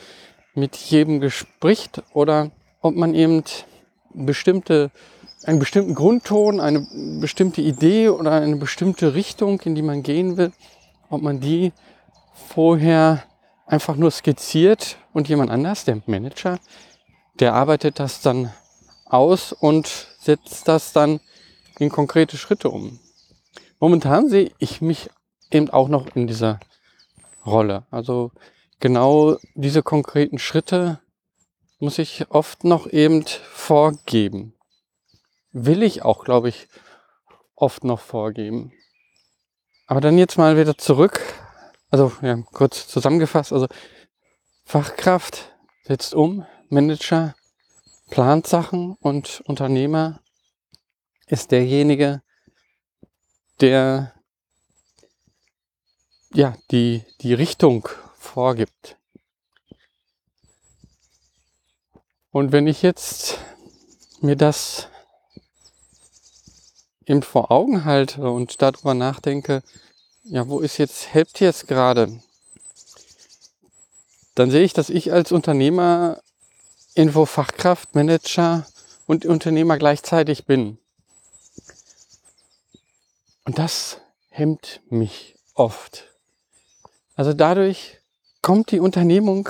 mit 0.55 0.77
jedem 0.77 1.21
gespricht 1.21 2.03
oder 2.13 2.51
ob 2.81 2.95
man 2.95 3.15
eben 3.15 3.43
bestimmte, 4.15 4.91
einen 5.45 5.59
bestimmten 5.59 5.95
Grundton, 5.95 6.61
eine 6.61 6.87
bestimmte 7.21 7.61
Idee 7.61 8.09
oder 8.09 8.33
eine 8.33 8.57
bestimmte 8.57 9.15
Richtung, 9.15 9.61
in 9.61 9.75
die 9.75 9.83
man 9.83 10.03
gehen 10.03 10.37
will, 10.37 10.53
ob 11.09 11.23
man 11.23 11.41
die 11.41 11.73
vorher 12.49 13.25
einfach 13.67 13.97
nur 13.97 14.11
skizziert 14.11 14.97
und 15.13 15.29
jemand 15.29 15.51
anders, 15.51 15.85
der 15.85 16.03
Manager, 16.07 16.59
der 17.41 17.55
arbeitet 17.55 17.99
das 17.99 18.21
dann 18.21 18.53
aus 19.07 19.53
und 19.53 20.09
setzt 20.21 20.69
das 20.69 20.93
dann 20.93 21.21
in 21.79 21.91
konkrete 21.91 22.37
Schritte 22.37 22.71
um. 22.71 22.99
Momentan 23.81 24.29
sehe 24.29 24.53
ich 24.59 24.81
mich 24.81 25.11
eben 25.51 25.71
auch 25.71 25.89
noch 25.89 26.15
in 26.15 26.27
dieser 26.27 26.61
Rolle. 27.45 27.85
Also 27.91 28.31
genau 28.81 29.37
diese 29.55 29.83
konkreten 29.83 30.39
Schritte 30.39 31.01
muss 31.79 31.99
ich 31.99 32.31
oft 32.31 32.65
noch 32.65 32.87
eben 32.87 33.25
vorgeben. 33.53 34.52
Will 35.53 35.83
ich 35.83 36.03
auch, 36.03 36.25
glaube 36.25 36.49
ich, 36.49 36.69
oft 37.55 37.85
noch 37.85 38.01
vorgeben. 38.01 38.73
Aber 39.87 40.01
dann 40.01 40.19
jetzt 40.19 40.39
mal 40.39 40.57
wieder 40.57 40.77
zurück. 40.77 41.21
Also 41.91 42.13
ja, 42.23 42.37
kurz 42.53 42.89
zusammengefasst. 42.89 43.53
Also 43.53 43.69
Fachkraft 44.65 45.55
setzt 45.85 46.15
um, 46.15 46.47
Manager 46.71 47.35
plant 48.11 48.47
Sachen 48.47 48.97
und 49.01 49.43
Unternehmer 49.47 50.21
ist 51.27 51.51
derjenige, 51.51 52.23
der 53.61 54.15
ja, 56.35 56.57
die, 56.71 57.05
die 57.21 57.35
Richtung 57.35 57.89
vorgibt. 58.19 58.97
Und 62.31 62.53
wenn 62.53 62.67
ich 62.67 62.83
jetzt 62.83 63.39
mir 64.21 64.37
das 64.37 64.89
eben 67.07 67.23
vor 67.23 67.51
Augen 67.51 67.85
halte 67.85 68.31
und 68.31 68.63
darüber 68.63 68.95
nachdenke, 68.95 69.63
ja, 70.25 70.49
wo 70.49 70.61
ist 70.61 70.79
jetzt, 70.79 71.13
helft 71.13 71.41
jetzt 71.41 71.67
gerade? 71.69 72.21
Dann 74.35 74.51
sehe 74.51 74.63
ich, 74.63 74.73
dass 74.73 74.89
ich 74.89 75.13
als 75.13 75.33
Unternehmer 75.33 76.21
Info-Fachkraft, 76.95 77.95
Manager 77.95 78.67
und 79.07 79.27
Unternehmer 79.27 79.79
gleichzeitig 79.79 80.47
bin. 80.47 80.79
Und 83.45 83.59
das 83.59 83.99
hemmt 84.29 84.81
mich 84.89 85.37
oft. 85.55 86.05
Also 87.15 87.33
dadurch 87.33 87.99
kommt 88.41 88.71
die 88.71 88.81
Unternehmung 88.81 89.49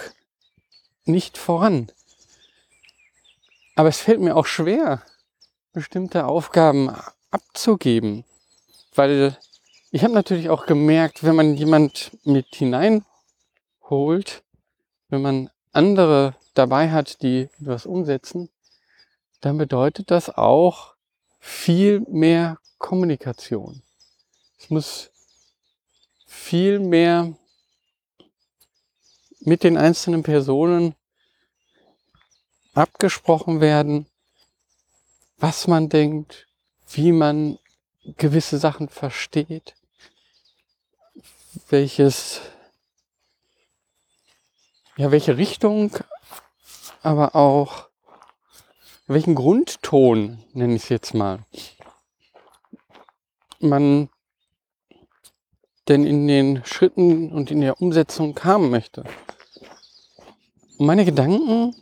nicht 1.05 1.37
voran. 1.37 1.91
Aber 3.75 3.89
es 3.89 3.99
fällt 3.99 4.21
mir 4.21 4.37
auch 4.37 4.47
schwer, 4.47 5.03
bestimmte 5.73 6.27
Aufgaben 6.27 6.95
abzugeben, 7.33 8.25
weil 8.95 9.37
ich 9.91 10.05
habe 10.05 10.15
natürlich 10.15 10.49
auch 10.49 10.67
gemerkt, 10.67 11.25
wenn 11.25 11.35
man 11.35 11.55
jemand 11.55 12.17
mit 12.25 12.47
hineinholt, 12.55 13.05
wenn 15.09 15.23
man 15.23 15.51
andere 15.73 16.37
dabei 16.55 16.91
hat, 16.91 17.23
die 17.23 17.49
etwas 17.61 17.87
umsetzen, 17.87 18.49
dann 19.41 19.59
bedeutet 19.59 20.11
das 20.11 20.31
auch 20.31 20.95
viel 21.41 22.01
mehr 22.09 22.59
Kommunikation. 22.79 23.83
Es 24.59 24.71
muss 24.71 25.11
viel 26.27 26.79
mehr 26.79 27.35
mit 29.41 29.65
den 29.65 29.77
einzelnen 29.77 30.23
Personen 30.23 30.95
abgesprochen 32.75 33.61
werden, 33.61 34.07
was 35.39 35.67
man 35.67 35.89
denkt, 35.89 36.47
wie 36.95 37.13
man 37.13 37.59
gewisse 38.17 38.59
Sachen 38.59 38.89
versteht, 38.89 39.75
welches, 41.69 42.41
ja, 44.97 45.11
welche 45.11 45.37
Richtung 45.37 45.97
aber 47.03 47.35
auch 47.35 47.89
welchen 49.07 49.35
Grundton, 49.35 50.43
nenne 50.53 50.77
ich 50.77 50.85
es 50.85 50.89
jetzt 50.89 51.15
mal, 51.15 51.45
man 53.61 54.09
denn 55.89 56.05
in 56.07 56.29
den 56.29 56.65
Schritten 56.65 57.33
und 57.33 57.51
in 57.51 57.61
der 57.61 57.81
Umsetzung 57.81 58.39
haben 58.43 58.71
möchte. 58.71 59.05
Und 60.79 60.87
meine 60.87 61.05
Gedanken 61.05 61.75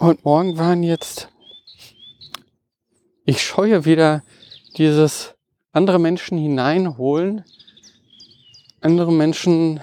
heute 0.00 0.20
Morgen 0.24 0.58
waren 0.58 0.82
jetzt, 0.82 1.28
ich 3.24 3.42
scheue 3.42 3.84
wieder 3.84 4.22
dieses 4.76 5.34
andere 5.72 5.98
Menschen 5.98 6.38
hineinholen, 6.38 7.44
andere 8.80 9.12
Menschen 9.12 9.80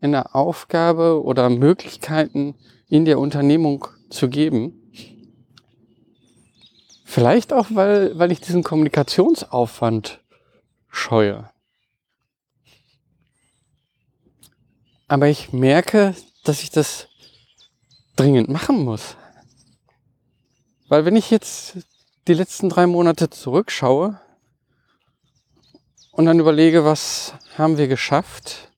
in 0.00 0.12
der 0.12 0.36
Aufgabe 0.36 1.22
oder 1.22 1.50
Möglichkeiten 1.50 2.54
in 2.88 3.04
der 3.04 3.18
Unternehmung 3.18 3.88
zu 4.10 4.28
geben. 4.28 4.80
Vielleicht 7.04 7.52
auch, 7.52 7.66
weil, 7.70 8.16
weil 8.18 8.30
ich 8.30 8.40
diesen 8.40 8.62
Kommunikationsaufwand 8.62 10.20
scheue. 10.88 11.50
Aber 15.08 15.28
ich 15.28 15.52
merke, 15.52 16.14
dass 16.44 16.62
ich 16.62 16.70
das 16.70 17.08
dringend 18.16 18.48
machen 18.48 18.84
muss. 18.84 19.16
Weil 20.88 21.04
wenn 21.04 21.16
ich 21.16 21.30
jetzt 21.30 21.78
die 22.26 22.34
letzten 22.34 22.68
drei 22.68 22.86
Monate 22.86 23.30
zurückschaue 23.30 24.20
und 26.10 26.26
dann 26.26 26.40
überlege, 26.40 26.84
was 26.84 27.34
haben 27.56 27.78
wir 27.78 27.86
geschafft, 27.86 28.72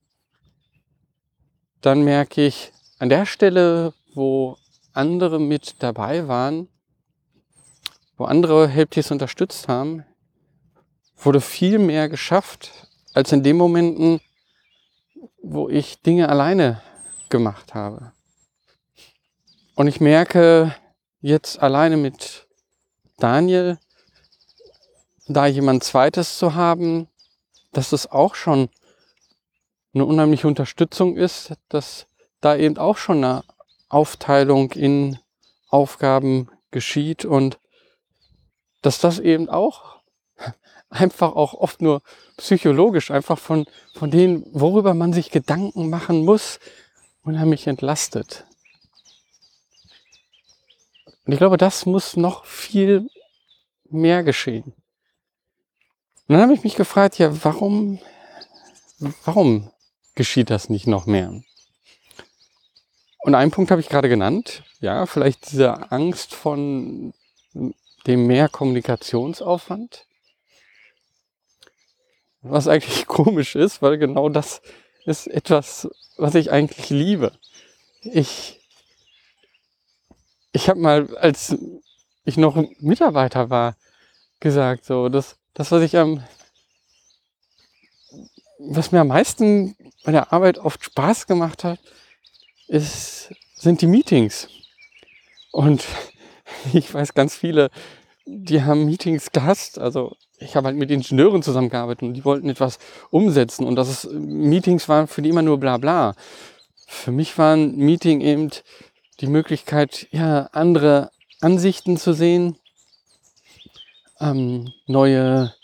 dann 1.81 2.03
merke 2.03 2.45
ich, 2.45 2.73
an 2.99 3.09
der 3.09 3.25
Stelle, 3.25 3.95
wo 4.15 4.59
andere 4.93 5.39
mit 5.39 5.77
dabei 5.79 6.29
waren, 6.29 6.69
wo 8.17 8.25
andere 8.25 8.69
Helptiers 8.69 9.11
unterstützt 9.11 9.69
haben, 9.69 10.05
wurde 11.17 11.41
viel 11.41 11.79
mehr 11.79 12.09
geschafft 12.09 12.89
als 13.15 13.33
in 13.33 13.43
den 13.43 13.57
Momenten, 13.57 14.21
wo 15.43 15.69
ich 15.69 16.03
Dinge 16.03 16.29
alleine 16.29 16.83
gemacht 17.29 17.75
habe. 17.75 18.13
Und 19.75 19.87
ich 19.87 20.01
merke 20.01 20.75
jetzt 21.21 21.63
alleine 21.63 21.97
mit 21.97 22.48
Daniel, 23.19 23.79
da 25.27 25.47
jemand 25.47 25.85
zweites 25.85 26.39
zu 26.39 26.55
haben, 26.55 27.09
dass 27.73 27.93
es 27.93 28.11
auch 28.11 28.35
schon 28.35 28.71
eine 29.93 30.05
unheimliche 30.07 30.47
Unterstützung 30.47 31.17
ist, 31.17 31.53
dass 31.69 32.07
da 32.41 32.57
eben 32.57 32.79
auch 32.79 32.97
schon 32.97 33.25
eine 33.25 33.43
Aufteilung 33.89 34.73
in 34.73 35.19
Aufgaben 35.69 36.49
geschieht 36.71 37.25
und 37.25 37.59
dass 38.83 39.01
das 39.01 39.19
eben 39.19 39.49
auch 39.49 40.01
einfach 40.89 41.35
auch 41.35 41.55
oft 41.55 41.83
nur 41.83 42.03
psychologisch 42.37 43.11
einfach 43.11 43.39
von, 43.39 43.67
von 43.95 44.11
denen, 44.11 44.47
worüber 44.53 44.95
man 44.95 45.13
sich 45.13 45.31
Gedanken 45.31 45.91
machen 45.91 46.25
muss, 46.25 46.61
unheimlich 47.25 47.67
entlastet. 47.67 48.48
Und 51.29 51.35
ich 51.35 51.41
glaube, 51.41 51.59
das 51.59 51.85
muss 51.85 52.17
noch 52.17 52.47
viel 52.47 53.11
mehr 53.91 54.25
geschehen. 54.25 54.73
Und 56.27 56.35
dann 56.35 56.41
habe 56.41 56.55
ich 56.55 56.65
mich 56.65 56.75
gefragt, 56.75 57.19
ja, 57.19 57.45
warum, 57.45 57.99
warum 59.27 59.71
geschieht 60.15 60.49
das 60.49 60.71
nicht 60.71 60.87
noch 60.87 61.05
mehr? 61.05 61.39
Und 63.19 63.35
einen 63.35 63.51
Punkt 63.51 63.71
habe 63.71 63.83
ich 63.83 63.91
gerade 63.91 64.09
genannt. 64.09 64.63
Ja, 64.81 65.05
vielleicht 65.05 65.53
diese 65.53 65.93
Angst 65.93 66.35
von 66.35 67.13
dem 68.07 68.27
mehr 68.27 68.49
Kommunikationsaufwand. 68.49 70.07
Was 72.41 72.69
eigentlich 72.69 73.07
komisch 73.07 73.55
ist, 73.55 73.83
weil 73.83 73.99
genau 73.99 74.31
das 74.31 74.63
ist 75.05 75.27
etwas, 75.27 75.91
was 76.17 76.35
ich 76.37 76.51
eigentlich 76.51 76.89
liebe. 76.89 77.33
Ich, 78.01 78.58
ich 80.53 80.69
habe 80.69 80.81
mal, 80.81 81.17
als 81.17 81.57
ich 82.25 82.37
noch 82.37 82.57
Mitarbeiter 82.81 83.51
war, 83.51 83.77
gesagt, 84.41 84.85
so, 84.85 85.09
das, 85.09 85.37
das, 85.55 85.71
was 85.73 85.83
ich 85.83 85.97
am, 85.97 86.23
was 88.59 88.93
mir 88.93 89.01
am 89.01 89.09
meisten 89.09 89.77
bei 90.05 90.13
der 90.13 90.33
Arbeit 90.33 90.59
oft 90.59 90.85
Spaß 90.85 91.27
gemacht 91.27 91.65
hat, 91.65 91.79
ist, 92.67 93.33
sind 93.55 93.81
die 93.81 93.87
Meetings. 93.87 94.49
Und 95.53 95.85
ich 96.73 96.93
weiß 96.93 97.15
ganz 97.15 97.35
viele, 97.35 97.71
die 98.27 98.63
haben 98.63 98.85
Meetings 98.85 99.33
gehasst. 99.33 99.79
Also 99.79 100.17
ich 100.39 100.55
habe 100.55 100.67
halt 100.67 100.77
mit 100.77 100.91
Ingenieuren 100.91 101.43
zusammengearbeitet 101.43 102.03
und 102.03 102.15
die 102.15 102.25
wollten 102.25 102.49
etwas 102.49 102.79
umsetzen 103.11 103.67
und 103.67 103.75
das 103.77 103.89
ist, 103.89 104.13
Meetings 104.13 104.89
waren 104.89 105.09
für 105.09 105.23
die 105.23 105.31
immer 105.31 105.43
nur 105.43 105.59
bla 105.59 105.79
bla. 105.79 106.15
Für 106.87 107.11
mich 107.11 107.37
war 107.37 107.55
ein 107.55 107.77
Meeting 107.77 108.21
eben 108.21 108.51
die 109.21 109.27
Möglichkeit, 109.27 110.09
ja, 110.11 110.49
andere 110.53 111.11
Ansichten 111.41 111.97
zu 111.97 112.13
sehen, 112.13 112.57
ähm, 114.21 114.73
neue 114.87 115.55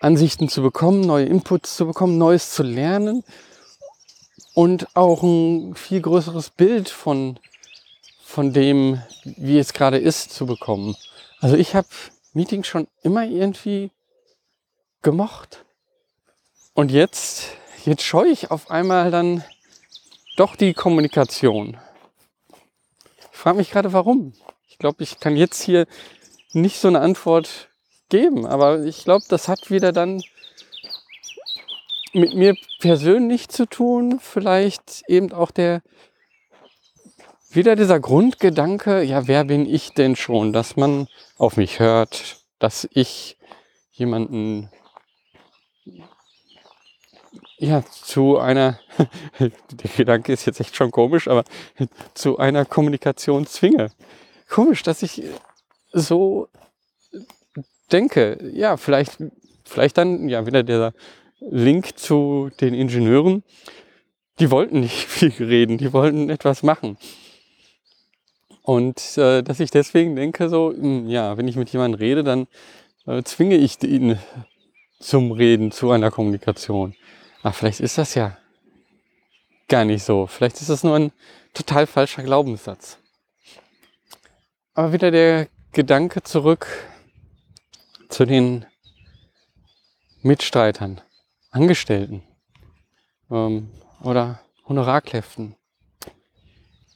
Ansichten 0.00 0.48
zu 0.48 0.62
bekommen, 0.62 1.00
neue 1.00 1.26
Inputs 1.26 1.76
zu 1.76 1.86
bekommen, 1.86 2.18
Neues 2.18 2.50
zu 2.50 2.62
lernen 2.62 3.24
und 4.54 4.94
auch 4.94 5.22
ein 5.22 5.74
viel 5.74 6.00
größeres 6.00 6.50
Bild 6.50 6.88
von, 6.88 7.38
von 8.22 8.52
dem, 8.52 9.02
wie 9.24 9.58
es 9.58 9.72
gerade 9.72 9.98
ist, 9.98 10.32
zu 10.32 10.46
bekommen. 10.46 10.96
Also 11.40 11.56
ich 11.56 11.74
habe 11.74 11.88
Meetings 12.34 12.66
schon 12.66 12.86
immer 13.02 13.24
irgendwie 13.24 13.90
gemocht. 15.02 15.64
Und 16.74 16.90
jetzt, 16.90 17.48
jetzt 17.84 18.02
scheue 18.02 18.28
ich 18.28 18.50
auf 18.50 18.70
einmal 18.70 19.10
dann 19.10 19.44
doch 20.36 20.56
die 20.56 20.74
Kommunikation. 20.74 21.78
Ich 23.44 23.46
frage 23.46 23.58
mich 23.58 23.70
gerade, 23.72 23.92
warum. 23.92 24.32
Ich 24.66 24.78
glaube, 24.78 25.02
ich 25.02 25.20
kann 25.20 25.36
jetzt 25.36 25.62
hier 25.62 25.86
nicht 26.54 26.80
so 26.80 26.88
eine 26.88 27.00
Antwort 27.00 27.68
geben, 28.08 28.46
aber 28.46 28.84
ich 28.84 29.04
glaube, 29.04 29.26
das 29.28 29.48
hat 29.48 29.70
wieder 29.70 29.92
dann 29.92 30.22
mit 32.14 32.32
mir 32.32 32.54
persönlich 32.78 33.50
zu 33.50 33.66
tun, 33.66 34.18
vielleicht 34.18 35.02
eben 35.08 35.30
auch 35.34 35.50
der 35.50 35.82
wieder 37.50 37.76
dieser 37.76 38.00
Grundgedanke, 38.00 39.02
ja, 39.02 39.28
wer 39.28 39.44
bin 39.44 39.66
ich 39.66 39.92
denn 39.92 40.16
schon, 40.16 40.54
dass 40.54 40.76
man 40.76 41.06
auf 41.36 41.58
mich 41.58 41.80
hört, 41.80 42.38
dass 42.58 42.88
ich 42.92 43.36
jemanden 43.92 44.70
ja 47.64 47.84
zu 47.84 48.38
einer 48.38 48.78
der 49.38 49.90
Gedanke 49.96 50.32
ist 50.32 50.46
jetzt 50.46 50.60
echt 50.60 50.76
schon 50.76 50.90
komisch, 50.90 51.28
aber 51.28 51.44
zu 52.14 52.38
einer 52.38 52.64
Kommunikation 52.64 53.46
zwinge. 53.46 53.90
Komisch, 54.48 54.82
dass 54.82 55.02
ich 55.02 55.22
so 55.92 56.48
denke. 57.90 58.38
Ja, 58.52 58.76
vielleicht 58.76 59.18
vielleicht 59.64 59.98
dann 59.98 60.28
ja 60.28 60.46
wieder 60.46 60.62
der 60.62 60.92
Link 61.40 61.98
zu 61.98 62.50
den 62.60 62.74
Ingenieuren. 62.74 63.42
Die 64.38 64.50
wollten 64.50 64.80
nicht 64.80 65.06
viel 65.08 65.32
reden, 65.44 65.78
die 65.78 65.92
wollten 65.92 66.30
etwas 66.30 66.62
machen. 66.62 66.96
Und 68.62 69.18
äh, 69.18 69.42
dass 69.42 69.60
ich 69.60 69.70
deswegen 69.70 70.16
denke, 70.16 70.48
so, 70.48 70.72
mh, 70.74 70.82
hm, 70.82 71.08
ja, 71.08 71.36
wenn 71.36 71.48
ich 71.48 71.56
mit 71.56 71.70
jemandem 71.70 71.98
rede, 71.98 72.24
dann 72.24 72.46
äh, 73.06 73.22
zwinge 73.22 73.56
ich 73.56 73.82
ihn 73.82 74.18
zum 74.98 75.32
Reden, 75.32 75.70
zu 75.70 75.90
einer 75.90 76.10
Kommunikation. 76.10 76.94
Ach, 77.46 77.54
vielleicht 77.54 77.80
ist 77.80 77.98
das 77.98 78.14
ja 78.14 78.38
gar 79.68 79.84
nicht 79.84 80.02
so. 80.02 80.26
Vielleicht 80.26 80.62
ist 80.62 80.70
das 80.70 80.82
nur 80.82 80.96
ein 80.96 81.12
total 81.52 81.86
falscher 81.86 82.22
Glaubenssatz. 82.22 82.96
Aber 84.72 84.94
wieder 84.94 85.10
der 85.10 85.48
Gedanke 85.72 86.22
zurück 86.22 86.66
zu 88.08 88.24
den 88.24 88.64
Mitstreitern, 90.22 91.02
Angestellten 91.50 92.22
ähm, 93.30 93.70
oder 94.02 94.40
Honorarkräften. 94.66 95.54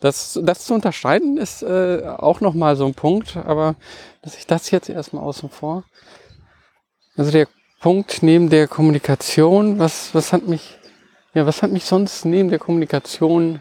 Das, 0.00 0.40
das 0.42 0.64
zu 0.64 0.72
unterscheiden 0.72 1.36
ist 1.36 1.62
äh, 1.62 2.04
auch 2.06 2.40
nochmal 2.40 2.74
so 2.76 2.86
ein 2.86 2.94
Punkt, 2.94 3.36
aber 3.36 3.76
dass 4.22 4.38
ich 4.38 4.46
das 4.46 4.70
jetzt 4.70 4.88
erstmal 4.88 5.24
außen 5.24 5.50
vor. 5.50 5.84
Also 7.16 7.32
der 7.32 7.48
Punkt 7.80 8.24
neben 8.24 8.50
der 8.50 8.66
Kommunikation, 8.66 9.78
was, 9.78 10.12
was 10.12 10.32
hat 10.32 10.48
mich, 10.48 10.78
ja, 11.32 11.46
was 11.46 11.62
hat 11.62 11.70
mich 11.70 11.84
sonst 11.84 12.24
neben 12.24 12.48
der 12.48 12.58
Kommunikation 12.58 13.60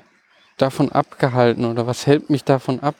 davon 0.57 0.91
abgehalten 0.91 1.65
oder 1.65 1.85
was 1.85 2.07
hält 2.07 2.31
mich 2.31 2.43
davon 2.43 2.79
ab, 2.79 2.95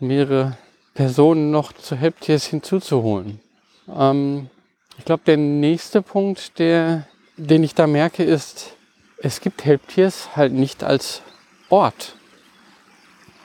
mehrere 0.00 0.58
Personen 0.92 1.52
noch 1.52 1.72
zu 1.72 1.94
Helptiers 1.94 2.46
hinzuzuholen? 2.46 3.40
Ähm, 3.88 4.50
ich 4.98 5.04
glaube, 5.04 5.22
der 5.24 5.36
nächste 5.36 6.02
Punkt, 6.02 6.58
der, 6.58 7.06
den 7.36 7.62
ich 7.62 7.76
da 7.76 7.86
merke, 7.86 8.24
ist, 8.24 8.74
es 9.18 9.40
gibt 9.40 9.64
Helptiers 9.64 10.34
halt 10.34 10.52
nicht 10.52 10.82
als 10.82 11.22
Ort. 11.68 12.16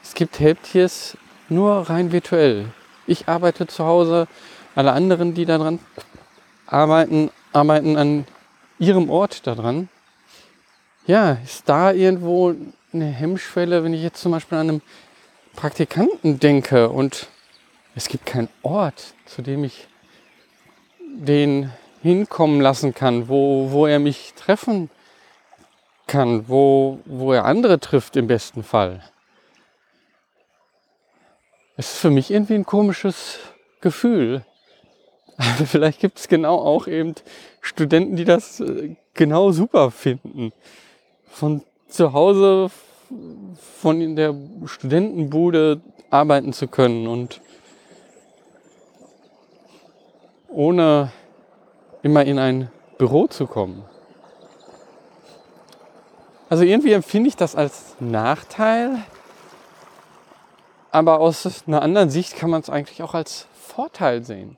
Es 0.01 0.15
gibt 0.15 0.39
Helptiers 0.39 1.17
nur 1.49 1.87
rein 1.87 2.11
virtuell. 2.11 2.65
Ich 3.05 3.27
arbeite 3.27 3.67
zu 3.67 3.85
Hause, 3.85 4.27
alle 4.73 4.93
anderen, 4.93 5.35
die 5.35 5.45
daran 5.45 5.79
arbeiten, 6.71 7.31
arbeiten 7.53 7.97
an 7.97 8.25
ihrem 8.77 9.09
Ort 9.09 9.45
daran. 9.47 9.89
Ja, 11.07 11.33
ist 11.43 11.67
da 11.67 11.91
irgendwo 11.91 12.55
eine 12.93 13.05
Hemmschwelle, 13.05 13.83
wenn 13.83 13.93
ich 13.93 14.03
jetzt 14.03 14.21
zum 14.21 14.31
Beispiel 14.31 14.57
an 14.57 14.69
einem 14.69 14.81
Praktikanten 15.55 16.39
denke 16.39 16.89
und 16.89 17.27
es 17.95 18.07
gibt 18.07 18.25
keinen 18.25 18.49
Ort, 18.61 19.13
zu 19.25 19.41
dem 19.41 19.63
ich 19.63 19.87
den 20.99 21.71
hinkommen 22.01 22.61
lassen 22.61 22.93
kann, 22.93 23.27
wo, 23.27 23.71
wo 23.71 23.85
er 23.85 23.99
mich 23.99 24.33
treffen 24.35 24.89
kann, 26.07 26.47
wo, 26.47 26.99
wo 27.05 27.33
er 27.33 27.45
andere 27.45 27.79
trifft 27.79 28.15
im 28.15 28.27
besten 28.27 28.63
Fall. 28.63 29.03
Es 31.75 31.93
ist 31.93 31.99
für 31.99 32.09
mich 32.09 32.31
irgendwie 32.31 32.55
ein 32.55 32.65
komisches 32.65 33.39
Gefühl. 33.81 34.43
Aber 35.39 35.65
vielleicht 35.65 36.01
gibt 36.01 36.19
es 36.19 36.27
genau 36.27 36.57
auch 36.57 36.87
eben 36.87 37.15
Studenten, 37.61 38.17
die 38.17 38.25
das 38.25 38.59
äh, 38.59 38.95
genau 39.13 39.51
super 39.53 39.89
finden. 39.89 40.51
Von 41.31 41.63
zu 41.87 42.11
Hause, 42.11 42.69
von 43.79 44.15
der 44.17 44.35
Studentenbude 44.65 45.79
arbeiten 46.09 46.51
zu 46.51 46.67
können 46.67 47.07
und 47.07 47.39
ohne 50.49 51.11
immer 52.03 52.25
in 52.25 52.37
ein 52.37 52.69
Büro 52.97 53.27
zu 53.27 53.47
kommen. 53.47 53.83
Also 56.49 56.63
irgendwie 56.63 56.91
empfinde 56.91 57.29
ich 57.29 57.37
das 57.37 57.55
als 57.55 57.95
Nachteil, 57.99 59.05
aber 60.91 61.21
aus 61.21 61.63
einer 61.65 61.81
anderen 61.81 62.09
Sicht 62.09 62.35
kann 62.35 62.49
man 62.49 62.61
es 62.61 62.69
eigentlich 62.69 63.03
auch 63.03 63.13
als 63.13 63.47
Vorteil 63.53 64.23
sehen. 64.23 64.57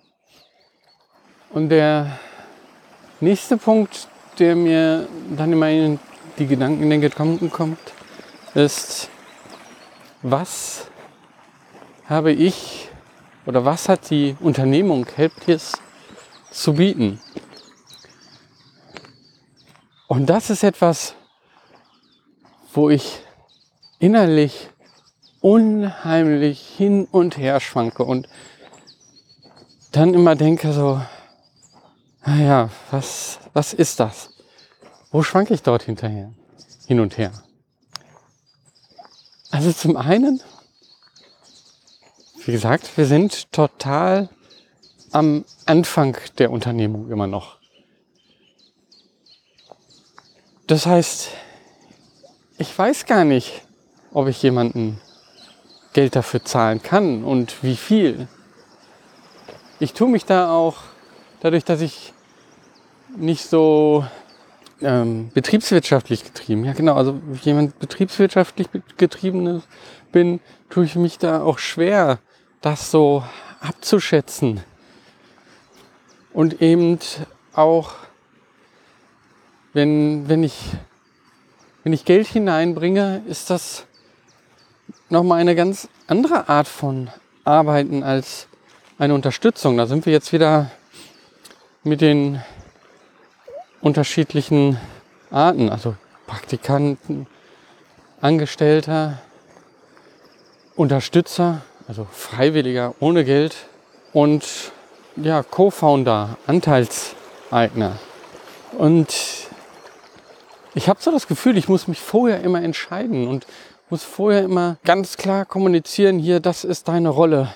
Und 1.54 1.68
der 1.68 2.18
nächste 3.20 3.58
Punkt, 3.58 4.08
der 4.40 4.56
mir 4.56 5.10
dann 5.36 5.52
immer 5.52 5.70
in 5.70 6.00
die 6.40 6.48
Gedanken 6.48 6.82
in 6.82 6.90
den 6.90 7.02
Gedanken 7.02 7.52
kommt, 7.52 7.78
ist, 8.54 9.10
was 10.22 10.88
habe 12.08 12.32
ich 12.32 12.88
oder 13.46 13.66
was 13.66 13.90
hat 13.90 14.10
die 14.10 14.38
Unternehmung 14.40 15.06
Helptiers 15.14 15.74
zu 16.52 16.76
bieten? 16.76 17.20
Und 20.08 20.28
das 20.28 20.50
ist 20.50 20.64
etwas, 20.64 21.16
wo 22.74 22.90
ich 22.90 23.20
innerlich 24.00 24.70
unheimlich 25.42 26.62
hin 26.62 27.10
und 27.12 27.38
her 27.38 27.60
schwanke 27.60 28.06
und 28.06 28.30
dann 29.92 30.14
immer 30.14 30.36
denke 30.36 30.72
so, 30.72 31.02
naja, 32.26 32.70
was, 32.92 33.40
was 33.54 33.74
ist 33.74 34.00
das? 34.00 34.30
Wo 35.12 35.24
schwanke 35.24 35.54
ich 35.54 35.64
dort 35.64 35.84
hinterher? 35.84 36.32
Hin 36.88 37.00
und 37.00 37.18
her. 37.18 37.32
Also 39.50 39.74
zum 39.74 39.98
einen, 39.98 40.42
wie 42.46 42.52
gesagt, 42.52 42.98
wir 42.98 43.06
sind 43.06 43.52
total 43.52 44.30
am 45.12 45.44
Anfang 45.66 46.18
der 46.38 46.52
Unternehmung 46.52 47.12
immer 47.12 47.28
noch. 47.28 47.58
Das 50.68 50.86
heißt, 50.86 51.30
ich 52.58 52.78
weiß 52.78 53.06
gar 53.06 53.26
nicht, 53.26 53.64
ob 54.14 54.28
ich 54.28 54.42
jemanden 54.42 55.02
Geld 55.94 56.16
dafür 56.16 56.46
zahlen 56.46 56.82
kann 56.82 57.26
und 57.26 57.62
wie 57.64 57.76
viel. 57.76 58.30
Ich 59.80 59.94
tue 59.94 60.08
mich 60.08 60.26
da 60.26 60.54
auch 60.54 60.78
dadurch, 61.42 61.66
dass 61.66 61.82
ich 61.82 62.14
nicht 63.18 63.46
so 63.46 64.06
ähm, 64.82 65.30
betriebswirtschaftlich 65.34 66.24
getrieben, 66.24 66.64
ja 66.64 66.74
genau, 66.74 66.96
also 66.96 67.20
jemand 67.44 67.78
betriebswirtschaftlich 67.80 68.68
getrieben 68.98 69.62
bin, 70.12 70.40
tue 70.70 70.86
ich 70.86 70.96
mich 70.96 71.18
da 71.18 71.44
auch 71.44 71.60
schwer, 71.60 72.20
das 72.62 72.90
so 72.90 73.24
abzuschätzen. 73.60 74.62
Und 76.34 76.62
eben 76.62 76.98
auch, 77.54 77.96
wenn, 79.74 80.30
wenn 80.30 80.44
ich 80.44 80.56
wenn 81.84 81.94
ich 81.94 82.06
Geld 82.06 82.28
hineinbringe, 82.28 83.24
ist 83.28 83.50
das 83.50 83.86
nochmal 85.10 85.40
eine 85.40 85.56
ganz 85.56 85.90
andere 86.06 86.48
Art 86.48 86.68
von 86.68 87.10
Arbeiten 87.44 88.04
als 88.04 88.48
eine 89.00 89.16
Unterstützung. 89.16 89.78
Da 89.78 89.88
sind 89.88 90.06
wir 90.06 90.14
jetzt 90.14 90.32
wieder 90.32 90.70
mit 91.84 92.02
den 92.02 92.41
unterschiedlichen 93.82 94.78
Arten, 95.32 95.70
also 95.70 95.96
Praktikanten, 96.28 97.28
Angestellter, 98.20 99.20
Unterstützer, 100.76 101.62
also 101.88 102.08
Freiwilliger 102.12 102.94
ohne 103.00 103.26
Geld 103.26 103.56
und 104.13 104.46
ja, 105.15 105.41
Co-Founder, 105.41 106.38
Anteilseigner. 106.46 107.98
Und 108.78 109.13
ich 110.74 110.88
habe 110.88 111.02
so 111.02 111.12
das 111.12 111.28
Gefühl, 111.28 111.58
ich 111.58 111.67
muss 111.67 111.88
mich 111.88 112.00
vorher 112.00 112.41
immer 112.41 112.62
entscheiden 112.62 113.28
und 113.28 113.46
muss 113.89 114.04
vorher 114.04 114.44
immer 114.44 114.78
ganz 114.86 115.17
klar 115.17 115.46
kommunizieren, 115.46 116.20
hier, 116.20 116.39
das 116.39 116.63
ist 116.63 116.88
deine 116.88 117.10
Rolle 117.10 117.54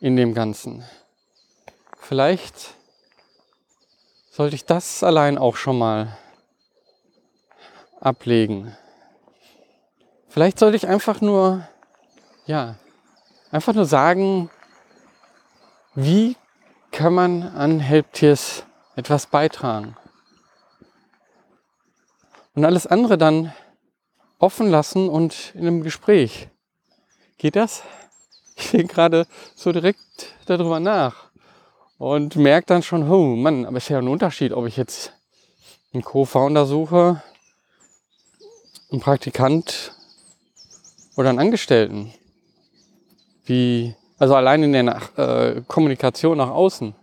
in 0.00 0.16
dem 0.16 0.34
Ganzen. 0.34 0.84
Vielleicht 1.98 2.74
sollte 4.38 4.54
ich 4.54 4.64
das 4.64 5.02
allein 5.02 5.36
auch 5.36 5.56
schon 5.56 5.76
mal 5.76 6.16
ablegen. 7.98 8.72
Vielleicht 10.28 10.60
sollte 10.60 10.76
ich 10.76 10.86
einfach 10.86 11.20
nur, 11.20 11.66
ja, 12.46 12.76
einfach 13.50 13.74
nur 13.74 13.84
sagen, 13.84 14.48
wie 15.96 16.36
kann 16.92 17.14
man 17.14 17.42
an 17.42 17.80
Helptiers 17.80 18.62
etwas 18.94 19.26
beitragen? 19.26 19.96
und 22.54 22.64
alles 22.64 22.86
andere 22.86 23.18
dann 23.18 23.52
offen 24.38 24.70
lassen 24.70 25.08
und 25.08 25.52
in 25.54 25.66
einem 25.66 25.82
Gespräch. 25.82 26.48
Geht 27.38 27.56
das? 27.56 27.82
Ich 28.56 28.70
denke 28.70 28.94
gerade 28.94 29.26
so 29.54 29.70
direkt 29.70 30.34
darüber 30.46 30.80
nach 30.80 31.27
und 31.98 32.36
merke 32.36 32.66
dann 32.66 32.82
schon, 32.82 33.10
oh 33.10 33.34
Mann, 33.36 33.66
aber 33.66 33.76
es 33.76 33.84
ist 33.84 33.88
ja 33.90 33.98
ein 33.98 34.08
Unterschied, 34.08 34.52
ob 34.52 34.66
ich 34.66 34.76
jetzt 34.76 35.12
einen 35.92 36.04
Co-Founder 36.04 36.64
suche, 36.64 37.22
einen 38.90 39.00
Praktikant 39.00 39.92
oder 41.16 41.30
einen 41.30 41.40
Angestellten. 41.40 42.14
Wie, 43.44 43.94
also 44.18 44.36
allein 44.36 44.62
in 44.62 44.72
der 44.72 44.82
nach, 44.84 45.18
äh, 45.18 45.62
Kommunikation 45.66 46.38
nach 46.38 46.50
außen. 46.50 46.94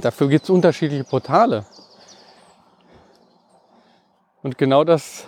Dafür 0.00 0.28
gibt 0.28 0.44
es 0.44 0.50
unterschiedliche 0.50 1.04
Portale. 1.04 1.66
Und 4.42 4.56
genau 4.56 4.84
das, 4.84 5.24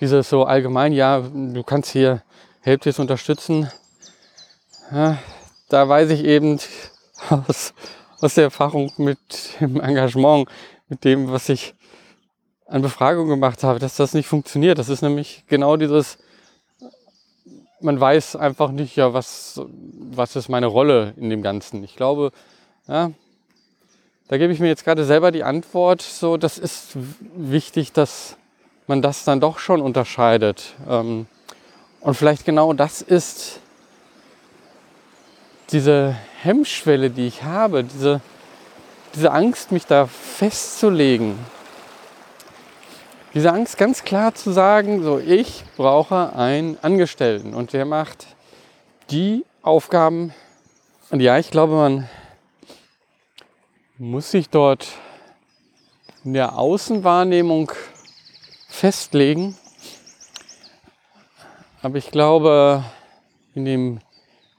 dieses 0.00 0.30
so 0.30 0.44
allgemein, 0.44 0.92
ja, 0.92 1.20
du 1.20 1.62
kannst 1.64 1.90
hier 1.90 2.22
Helpdesk 2.60 3.00
unterstützen, 3.00 3.70
ja, 4.90 5.18
da 5.72 5.88
weiß 5.88 6.10
ich 6.10 6.24
eben 6.24 6.58
aus, 7.30 7.72
aus 8.20 8.34
der 8.34 8.44
Erfahrung 8.44 8.92
mit 8.98 9.18
dem 9.60 9.80
Engagement, 9.80 10.48
mit 10.88 11.04
dem, 11.04 11.32
was 11.32 11.48
ich 11.48 11.74
an 12.66 12.82
Befragung 12.82 13.28
gemacht 13.28 13.64
habe, 13.64 13.78
dass 13.78 13.96
das 13.96 14.14
nicht 14.14 14.26
funktioniert. 14.26 14.78
Das 14.78 14.88
ist 14.88 15.02
nämlich 15.02 15.44
genau 15.48 15.76
dieses, 15.76 16.18
man 17.80 17.98
weiß 17.98 18.36
einfach 18.36 18.70
nicht, 18.70 18.96
ja, 18.96 19.14
was, 19.14 19.60
was 20.10 20.36
ist 20.36 20.48
meine 20.48 20.66
Rolle 20.66 21.14
in 21.16 21.30
dem 21.30 21.42
Ganzen. 21.42 21.82
Ich 21.84 21.96
glaube, 21.96 22.32
ja, 22.86 23.10
da 24.28 24.38
gebe 24.38 24.52
ich 24.52 24.60
mir 24.60 24.68
jetzt 24.68 24.84
gerade 24.84 25.04
selber 25.04 25.30
die 25.30 25.44
Antwort, 25.44 26.02
so, 26.02 26.36
das 26.36 26.58
ist 26.58 26.96
wichtig, 27.34 27.92
dass 27.92 28.36
man 28.86 29.02
das 29.02 29.24
dann 29.24 29.40
doch 29.40 29.58
schon 29.58 29.80
unterscheidet. 29.80 30.74
Ähm, 30.88 31.26
und 32.00 32.14
vielleicht 32.14 32.44
genau 32.44 32.72
das 32.72 33.00
ist 33.00 33.61
diese 35.72 36.14
Hemmschwelle, 36.42 37.10
die 37.10 37.26
ich 37.26 37.42
habe, 37.42 37.82
diese, 37.82 38.20
diese 39.14 39.32
Angst, 39.32 39.72
mich 39.72 39.86
da 39.86 40.06
festzulegen. 40.06 41.38
Diese 43.32 43.50
Angst 43.50 43.78
ganz 43.78 44.04
klar 44.04 44.34
zu 44.34 44.52
sagen, 44.52 45.02
so 45.02 45.18
ich 45.18 45.64
brauche 45.78 46.36
einen 46.36 46.76
Angestellten 46.82 47.54
und 47.54 47.72
der 47.72 47.86
macht 47.86 48.26
die 49.10 49.46
Aufgaben. 49.62 50.34
Und 51.10 51.20
ja, 51.20 51.38
ich 51.38 51.50
glaube, 51.50 51.74
man 51.74 52.08
muss 53.96 54.30
sich 54.30 54.50
dort 54.50 54.88
in 56.24 56.34
der 56.34 56.58
Außenwahrnehmung 56.58 57.72
festlegen. 58.68 59.56
Aber 61.80 61.96
ich 61.96 62.10
glaube, 62.10 62.84
in 63.54 63.64
dem 63.64 64.00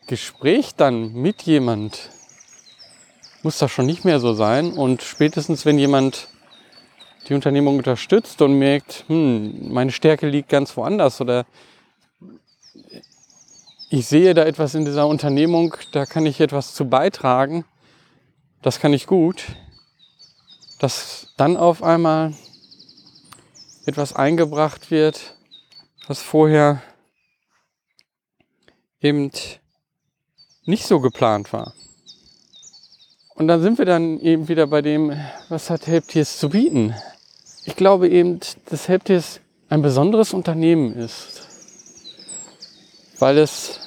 Gespräch 0.07 0.75
dann 0.75 1.13
mit 1.13 1.43
jemand 1.43 2.09
muss 3.43 3.57
das 3.57 3.71
schon 3.71 3.85
nicht 3.85 4.05
mehr 4.05 4.19
so 4.19 4.33
sein. 4.33 4.73
Und 4.73 5.01
spätestens, 5.01 5.65
wenn 5.65 5.77
jemand 5.77 6.29
die 7.27 7.33
Unternehmung 7.33 7.77
unterstützt 7.77 8.41
und 8.41 8.57
merkt, 8.57 9.05
hm, 9.07 9.71
meine 9.71 9.91
Stärke 9.91 10.27
liegt 10.27 10.49
ganz 10.49 10.75
woanders 10.75 11.21
oder 11.21 11.45
ich 13.89 14.07
sehe 14.07 14.33
da 14.33 14.43
etwas 14.43 14.73
in 14.73 14.85
dieser 14.85 15.07
Unternehmung, 15.07 15.75
da 15.91 16.05
kann 16.05 16.25
ich 16.25 16.41
etwas 16.41 16.73
zu 16.73 16.85
beitragen, 16.85 17.63
das 18.61 18.79
kann 18.79 18.93
ich 18.93 19.05
gut, 19.05 19.45
dass 20.79 21.27
dann 21.37 21.57
auf 21.57 21.83
einmal 21.83 22.33
etwas 23.85 24.13
eingebracht 24.13 24.89
wird, 24.89 25.35
was 26.07 26.21
vorher 26.21 26.81
eben 29.01 29.31
nicht 30.65 30.85
so 30.85 30.99
geplant 30.99 31.51
war. 31.53 31.73
Und 33.35 33.47
dann 33.47 33.61
sind 33.61 33.77
wir 33.77 33.85
dann 33.85 34.19
eben 34.19 34.47
wieder 34.47 34.67
bei 34.67 34.81
dem, 34.81 35.11
was 35.49 35.69
hat 35.69 35.87
Helptiers 35.87 36.37
zu 36.37 36.49
bieten. 36.49 36.93
Ich 37.65 37.75
glaube 37.75 38.07
eben, 38.09 38.39
dass 38.69 38.87
Helptiers 38.87 39.39
ein 39.69 39.81
besonderes 39.81 40.33
Unternehmen 40.33 40.95
ist, 40.95 41.47
weil 43.19 43.37
es 43.37 43.79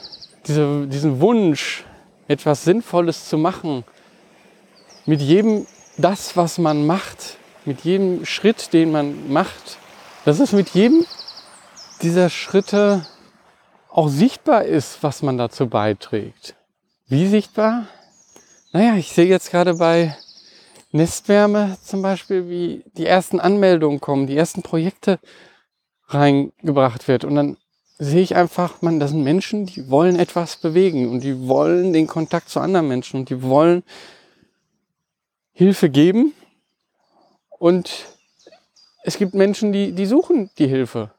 diese, 0.46 0.86
diesen 0.86 1.20
Wunsch, 1.20 1.84
etwas 2.28 2.64
Sinnvolles 2.64 3.28
zu 3.28 3.38
machen, 3.38 3.84
mit 5.04 5.22
jedem 5.22 5.66
das, 5.96 6.36
was 6.36 6.58
man 6.58 6.84
macht, 6.84 7.36
mit 7.64 7.82
jedem 7.82 8.24
Schritt, 8.26 8.72
den 8.72 8.90
man 8.90 9.32
macht, 9.32 9.78
dass 10.24 10.40
es 10.40 10.52
mit 10.52 10.70
jedem 10.70 11.06
dieser 12.02 12.30
Schritte 12.30 13.06
auch 13.90 14.08
sichtbar 14.08 14.64
ist, 14.64 15.02
was 15.02 15.22
man 15.22 15.38
dazu 15.38 15.68
beiträgt. 15.68 16.56
Wie 17.08 17.28
sichtbar? 17.28 17.86
Naja, 18.72 18.96
ich 18.96 19.12
sehe 19.12 19.26
jetzt 19.26 19.52
gerade 19.52 19.74
bei 19.74 20.16
Nestwärme 20.90 21.78
zum 21.84 22.02
Beispiel, 22.02 22.48
wie 22.48 22.82
die 22.96 23.06
ersten 23.06 23.38
Anmeldungen 23.38 24.00
kommen, 24.00 24.26
die 24.26 24.36
ersten 24.36 24.62
Projekte 24.62 25.20
reingebracht 26.08 27.06
wird. 27.06 27.24
Und 27.24 27.36
dann 27.36 27.56
sehe 27.98 28.22
ich 28.22 28.34
einfach, 28.34 28.82
man, 28.82 28.98
das 28.98 29.12
sind 29.12 29.22
Menschen, 29.22 29.66
die 29.66 29.88
wollen 29.88 30.18
etwas 30.18 30.56
bewegen 30.56 31.08
und 31.08 31.20
die 31.20 31.46
wollen 31.46 31.92
den 31.92 32.08
Kontakt 32.08 32.48
zu 32.48 32.58
anderen 32.58 32.88
Menschen 32.88 33.20
und 33.20 33.30
die 33.30 33.40
wollen 33.40 33.84
Hilfe 35.52 35.88
geben. 35.88 36.32
Und 37.50 38.06
es 39.04 39.16
gibt 39.16 39.32
Menschen, 39.32 39.72
die, 39.72 39.92
die 39.92 40.06
suchen 40.06 40.50
die 40.58 40.66
Hilfe. 40.66 41.12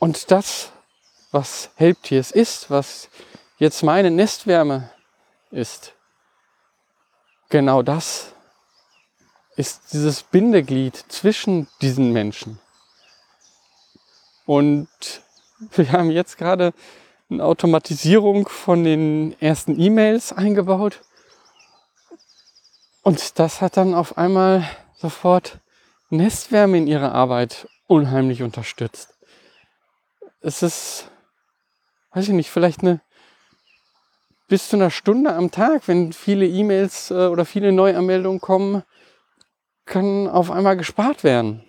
Und 0.00 0.32
das, 0.32 0.72
was 1.32 1.70
Helptiers 1.76 2.30
ist, 2.30 2.70
was 2.70 3.08
jetzt 3.58 3.82
meine 3.82 4.10
Nestwärme 4.10 4.90
ist, 5.50 5.94
genau 7.48 7.82
das 7.82 8.32
ist 9.56 9.92
dieses 9.92 10.22
Bindeglied 10.22 10.96
zwischen 11.08 11.68
diesen 11.82 12.12
Menschen. 12.12 12.58
Und 14.46 14.88
wir 15.72 15.92
haben 15.92 16.10
jetzt 16.10 16.38
gerade 16.38 16.72
eine 17.30 17.44
Automatisierung 17.44 18.48
von 18.48 18.82
den 18.84 19.40
ersten 19.40 19.78
E-Mails 19.78 20.32
eingebaut. 20.32 21.02
Und 23.02 23.38
das 23.38 23.60
hat 23.60 23.76
dann 23.76 23.94
auf 23.94 24.18
einmal 24.18 24.68
sofort 24.96 25.58
Nestwärme 26.10 26.78
in 26.78 26.86
ihrer 26.86 27.12
Arbeit 27.12 27.68
unheimlich 27.86 28.42
unterstützt. 28.42 29.14
Es 30.40 30.62
ist, 30.62 31.10
weiß 32.12 32.28
ich 32.28 32.34
nicht, 32.34 32.50
vielleicht 32.50 32.80
eine 32.80 33.00
bis 34.48 34.68
zu 34.68 34.76
einer 34.76 34.90
Stunde 34.90 35.32
am 35.32 35.52
Tag, 35.52 35.86
wenn 35.86 36.12
viele 36.12 36.44
E-Mails 36.46 37.12
äh, 37.12 37.26
oder 37.26 37.44
viele 37.44 37.70
Neuanmeldungen 37.70 38.40
kommen, 38.40 38.82
kann 39.86 40.28
auf 40.28 40.50
einmal 40.50 40.76
gespart 40.76 41.22
werden. 41.22 41.64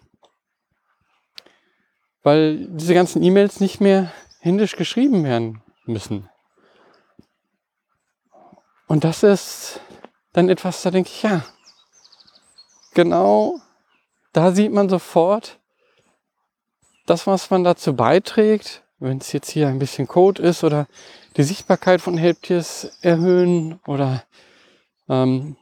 Weil 2.23 2.65
diese 2.67 2.95
ganzen 2.95 3.21
E-Mails 3.21 3.59
nicht 3.59 3.81
mehr 3.81 4.11
händisch 4.39 4.75
geschrieben 4.75 5.23
werden 5.23 5.61
müssen. 5.85 6.27
Und 8.87 9.03
das 9.03 9.21
ist 9.21 9.79
dann 10.33 10.49
etwas, 10.49 10.81
da 10.81 10.89
denke 10.89 11.09
ich, 11.09 11.21
ja, 11.21 11.45
genau 12.93 13.61
da 14.33 14.51
sieht 14.51 14.71
man 14.71 14.89
sofort, 14.89 15.59
das, 17.05 17.27
was 17.27 17.49
man 17.49 17.63
dazu 17.63 17.95
beiträgt, 17.95 18.80
wenn 19.01 19.17
es 19.17 19.33
jetzt 19.33 19.49
hier 19.49 19.67
ein 19.67 19.79
bisschen 19.79 20.07
Code 20.07 20.41
ist 20.41 20.63
oder 20.63 20.87
die 21.35 21.43
Sichtbarkeit 21.43 22.01
von 22.01 22.17
Helptiers 22.17 22.97
erhöhen 23.01 23.79
oder 23.87 24.23
ähm, 25.09 25.57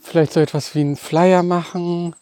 vielleicht 0.00 0.32
so 0.32 0.40
etwas 0.40 0.74
wie 0.74 0.80
einen 0.80 0.96
Flyer 0.96 1.42
machen. 1.42 2.14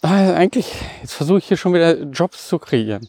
Ah, 0.00 0.32
eigentlich, 0.34 0.72
jetzt 1.00 1.14
versuche 1.14 1.38
ich 1.38 1.48
hier 1.48 1.56
schon 1.56 1.74
wieder 1.74 2.02
Jobs 2.02 2.46
zu 2.46 2.58
kreieren. 2.58 3.08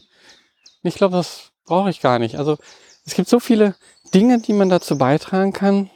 Ich 0.82 0.96
glaube, 0.96 1.16
das 1.16 1.52
brauche 1.64 1.90
ich 1.90 2.00
gar 2.00 2.18
nicht. 2.18 2.38
Also 2.38 2.58
es 3.06 3.14
gibt 3.14 3.28
so 3.28 3.38
viele 3.38 3.76
Dinge, 4.12 4.40
die 4.40 4.54
man 4.54 4.70
dazu 4.70 4.98
beitragen 4.98 5.52
kann. 5.52 5.88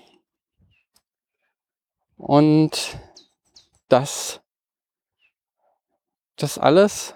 Und 2.17 2.97
das, 3.89 4.41
das 6.37 6.59
alles 6.59 7.16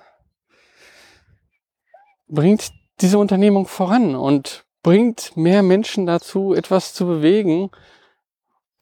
bringt 2.30 2.72
diese 3.00 3.18
Unternehmung 3.18 3.66
voran 3.66 4.14
und 4.14 4.64
bringt 4.82 5.36
mehr 5.36 5.62
Menschen 5.62 6.06
dazu, 6.06 6.54
etwas 6.54 6.94
zu 6.94 7.06
bewegen, 7.06 7.70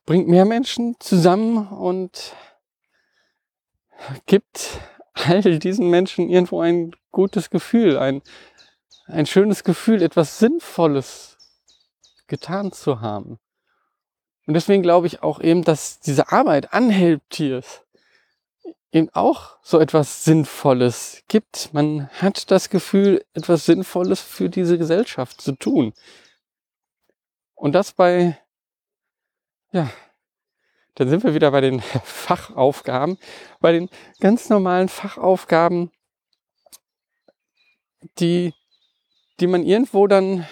bringt 0.06 0.28
mehr 0.28 0.44
Menschen 0.44 0.96
zusammen 1.00 1.68
und 1.68 2.34
gibt 4.26 4.80
all 5.14 5.58
diesen 5.58 5.90
Menschen 5.90 6.28
irgendwo 6.28 6.60
ein 6.60 6.92
gutes 7.10 7.50
Gefühl, 7.50 7.98
ein, 7.98 8.22
ein 9.06 9.26
schönes 9.26 9.64
Gefühl, 9.64 10.02
etwas 10.02 10.38
Sinnvolles 10.38 11.36
getan 12.26 12.72
zu 12.72 13.00
haben. 13.00 13.38
Und 14.46 14.54
deswegen 14.54 14.82
glaube 14.82 15.06
ich 15.06 15.22
auch 15.22 15.40
eben, 15.40 15.64
dass 15.64 16.00
diese 16.00 16.30
Arbeit 16.32 16.72
an 16.72 16.90
Helptiers 16.90 17.82
eben 18.92 19.10
auch 19.10 19.58
so 19.62 19.78
etwas 19.78 20.24
Sinnvolles 20.24 21.22
gibt. 21.28 21.72
Man 21.72 22.08
hat 22.10 22.50
das 22.50 22.70
Gefühl, 22.70 23.24
etwas 23.34 23.66
Sinnvolles 23.66 24.20
für 24.20 24.48
diese 24.48 24.78
Gesellschaft 24.78 25.40
zu 25.40 25.52
tun. 25.52 25.92
Und 27.54 27.72
das 27.72 27.92
bei, 27.92 28.38
ja, 29.72 29.90
dann 30.94 31.08
sind 31.08 31.22
wir 31.22 31.34
wieder 31.34 31.50
bei 31.50 31.60
den 31.60 31.80
Fachaufgaben, 32.04 33.18
bei 33.60 33.72
den 33.72 33.90
ganz 34.20 34.48
normalen 34.48 34.88
Fachaufgaben, 34.88 35.90
die, 38.18 38.54
die 39.40 39.46
man 39.46 39.64
irgendwo 39.64 40.06
dann 40.06 40.46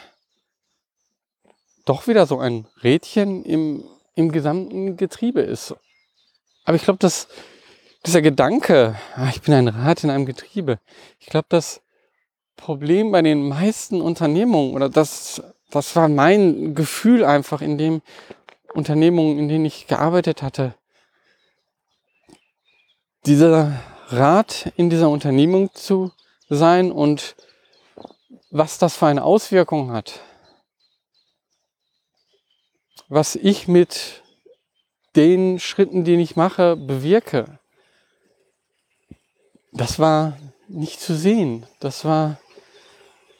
doch 1.84 2.08
wieder 2.08 2.26
so 2.26 2.38
ein 2.38 2.66
Rädchen 2.82 3.44
im, 3.44 3.88
im 4.14 4.32
gesamten 4.32 4.96
Getriebe 4.96 5.40
ist. 5.40 5.74
Aber 6.64 6.76
ich 6.76 6.82
glaube, 6.82 6.98
dass 6.98 7.28
dieser 8.06 8.22
Gedanke, 8.22 8.96
ah, 9.16 9.28
ich 9.28 9.42
bin 9.42 9.52
ein 9.52 9.68
Rad 9.68 10.04
in 10.04 10.10
einem 10.10 10.26
Getriebe, 10.26 10.78
ich 11.18 11.26
glaube, 11.26 11.46
das 11.48 11.82
Problem 12.54 13.10
bei 13.10 13.20
den 13.20 13.48
meisten 13.48 14.00
Unternehmungen 14.00 14.74
oder 14.74 14.88
das, 14.88 15.42
das 15.70 15.94
war 15.96 16.08
mein 16.08 16.74
Gefühl 16.74 17.24
einfach 17.24 17.60
in 17.60 17.78
den 17.78 18.02
Unternehmungen, 18.72 19.38
in 19.38 19.48
denen 19.48 19.64
ich 19.64 19.88
gearbeitet 19.88 20.42
hatte. 20.42 20.74
Dieser 23.26 23.72
Rat 24.08 24.72
in 24.76 24.88
dieser 24.88 25.10
Unternehmung 25.10 25.74
zu 25.74 26.12
sein 26.48 26.92
und 26.92 27.34
was 28.50 28.78
das 28.78 28.96
für 28.96 29.06
eine 29.06 29.24
Auswirkung 29.24 29.90
hat. 29.90 30.20
Was 33.08 33.34
ich 33.34 33.66
mit 33.66 34.22
den 35.16 35.58
Schritten, 35.58 36.04
die 36.04 36.14
ich 36.14 36.36
mache, 36.36 36.76
bewirke 36.76 37.58
das 39.76 39.98
war 39.98 40.36
nicht 40.68 41.00
zu 41.00 41.14
sehen. 41.14 41.66
Das 41.80 42.04
war 42.04 42.38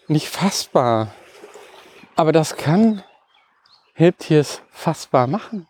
nicht 0.09 0.29
fassbar. 0.29 1.15
Aber 2.15 2.33
das 2.33 2.57
kann 2.57 3.03
Helptiers 3.95 4.61
fassbar 4.71 5.27
machen. 5.27 5.67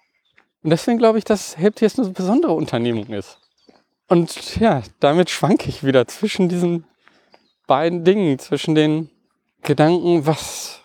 Und 0.62 0.70
deswegen 0.70 0.98
glaube 0.98 1.18
ich, 1.18 1.24
dass 1.24 1.56
Helptiers 1.56 1.98
eine 1.98 2.10
besondere 2.10 2.52
Unternehmung 2.52 3.06
ist. 3.08 3.38
Und 4.08 4.56
ja, 4.56 4.82
damit 5.00 5.30
schwanke 5.30 5.68
ich 5.68 5.84
wieder 5.84 6.06
zwischen 6.06 6.48
diesen 6.48 6.84
beiden 7.66 8.04
Dingen, 8.04 8.38
zwischen 8.38 8.74
den 8.74 9.10
Gedanken, 9.62 10.26
was 10.26 10.80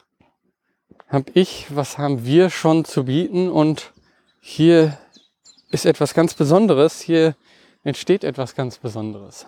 habe 1.07 1.31
ich, 1.33 1.67
was 1.69 1.97
haben 1.97 2.25
wir 2.25 2.49
schon 2.49 2.85
zu 2.85 3.05
bieten 3.05 3.49
und 3.49 3.91
hier 4.39 4.97
ist 5.69 5.85
etwas 5.85 6.13
ganz 6.13 6.33
Besonderes, 6.33 7.01
hier 7.01 7.35
entsteht 7.83 8.23
etwas 8.23 8.55
ganz 8.55 8.77
Besonderes. 8.77 9.45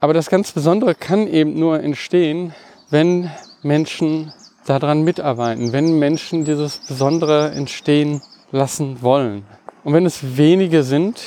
Aber 0.00 0.14
das 0.14 0.30
ganz 0.30 0.52
Besondere 0.52 0.94
kann 0.94 1.26
eben 1.26 1.58
nur 1.58 1.80
entstehen, 1.80 2.54
wenn 2.90 3.30
Menschen 3.62 4.32
daran 4.64 5.02
mitarbeiten, 5.02 5.72
wenn 5.72 5.98
Menschen 5.98 6.44
dieses 6.44 6.78
Besondere 6.86 7.50
entstehen 7.50 8.22
lassen 8.52 9.02
wollen. 9.02 9.44
Und 9.82 9.94
wenn 9.94 10.06
es 10.06 10.36
wenige 10.36 10.82
sind, 10.82 11.20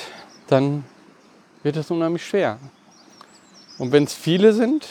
dann 0.47 0.85
wird 1.63 1.75
es 1.75 1.91
unheimlich 1.91 2.25
schwer. 2.25 2.59
Und 3.77 3.91
wenn 3.91 4.03
es 4.03 4.13
viele 4.13 4.53
sind, 4.53 4.85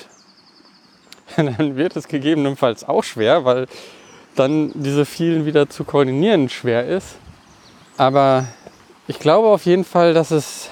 dann 1.36 1.76
wird 1.76 1.96
es 1.96 2.08
gegebenenfalls 2.08 2.84
auch 2.84 3.04
schwer, 3.04 3.44
weil 3.44 3.66
dann 4.36 4.72
diese 4.74 5.06
vielen 5.06 5.46
wieder 5.46 5.70
zu 5.70 5.84
koordinieren 5.84 6.48
schwer 6.48 6.86
ist. 6.86 7.16
Aber 7.96 8.46
ich 9.06 9.18
glaube 9.18 9.48
auf 9.48 9.64
jeden 9.64 9.84
Fall, 9.84 10.12
dass 10.12 10.30
es 10.30 10.68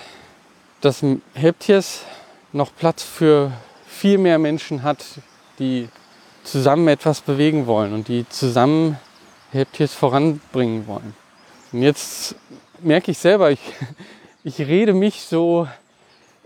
das 0.80 1.02
Helptiers 1.34 2.02
noch 2.52 2.74
Platz 2.74 3.02
für 3.02 3.52
viel 3.86 4.18
mehr 4.18 4.38
Menschen 4.38 4.82
hat, 4.82 5.04
die 5.58 5.88
zusammen 6.44 6.88
etwas 6.88 7.20
bewegen 7.20 7.66
wollen 7.66 7.92
und 7.92 8.08
die 8.08 8.28
zusammen 8.28 8.98
Helptiers 9.52 9.94
voranbringen 9.94 10.86
wollen. 10.86 11.14
Und 11.72 11.82
jetzt 11.82 12.34
merke 12.80 13.10
ich 13.10 13.18
selber, 13.18 13.50
ich, 13.50 13.60
ich 14.44 14.58
rede 14.60 14.94
mich 14.94 15.22
so 15.22 15.68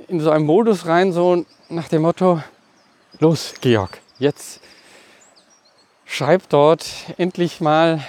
in 0.08 0.20
so 0.20 0.30
einen 0.30 0.46
Modus 0.46 0.86
rein, 0.86 1.12
so 1.12 1.44
nach 1.68 1.88
dem 1.88 2.02
Motto, 2.02 2.42
los 3.20 3.54
Georg, 3.60 4.00
jetzt 4.18 4.60
schreib 6.04 6.48
dort 6.48 6.86
endlich 7.16 7.60
mal 7.60 8.04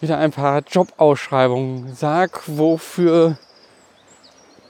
wieder 0.00 0.16
ein 0.18 0.30
paar 0.30 0.62
Jobausschreibungen. 0.62 1.94
Sag, 1.94 2.42
wofür 2.46 3.36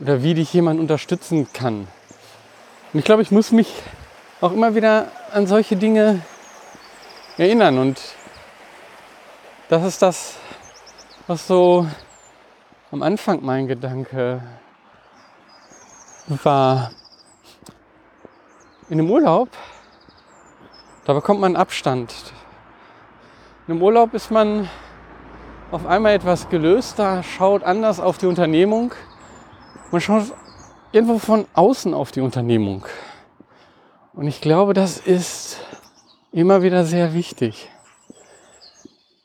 oder 0.00 0.22
wie 0.22 0.34
dich 0.34 0.52
jemand 0.52 0.80
unterstützen 0.80 1.52
kann. 1.52 1.86
Und 2.92 2.98
ich 2.98 3.04
glaube, 3.04 3.22
ich 3.22 3.30
muss 3.30 3.52
mich 3.52 3.72
auch 4.40 4.52
immer 4.52 4.74
wieder 4.74 5.12
an 5.32 5.46
solche 5.46 5.76
Dinge 5.76 6.22
erinnern. 7.36 7.78
Und 7.78 8.00
das 9.68 9.84
ist 9.84 10.02
das, 10.02 10.34
was 11.26 11.46
so 11.46 11.86
am 12.90 13.02
Anfang 13.02 13.40
mein 13.42 13.68
Gedanke 13.68 14.42
war. 16.26 16.90
In 18.88 18.98
einem 18.98 19.10
Urlaub, 19.10 19.50
da 21.04 21.12
bekommt 21.12 21.40
man 21.40 21.54
Abstand. 21.54 22.12
In 23.68 23.74
einem 23.74 23.82
Urlaub 23.82 24.14
ist 24.14 24.30
man 24.30 24.68
auf 25.70 25.86
einmal 25.86 26.14
etwas 26.14 26.48
gelöster, 26.48 27.22
schaut 27.22 27.62
anders 27.62 28.00
auf 28.00 28.18
die 28.18 28.26
Unternehmung. 28.26 28.92
Man 29.90 30.00
schaut 30.00 30.32
irgendwo 30.92 31.18
von 31.18 31.46
außen 31.54 31.94
auf 31.94 32.12
die 32.12 32.20
Unternehmung. 32.20 32.86
Und 34.12 34.28
ich 34.28 34.40
glaube, 34.40 34.72
das 34.72 34.98
ist 34.98 35.58
immer 36.30 36.62
wieder 36.62 36.84
sehr 36.84 37.12
wichtig. 37.12 37.68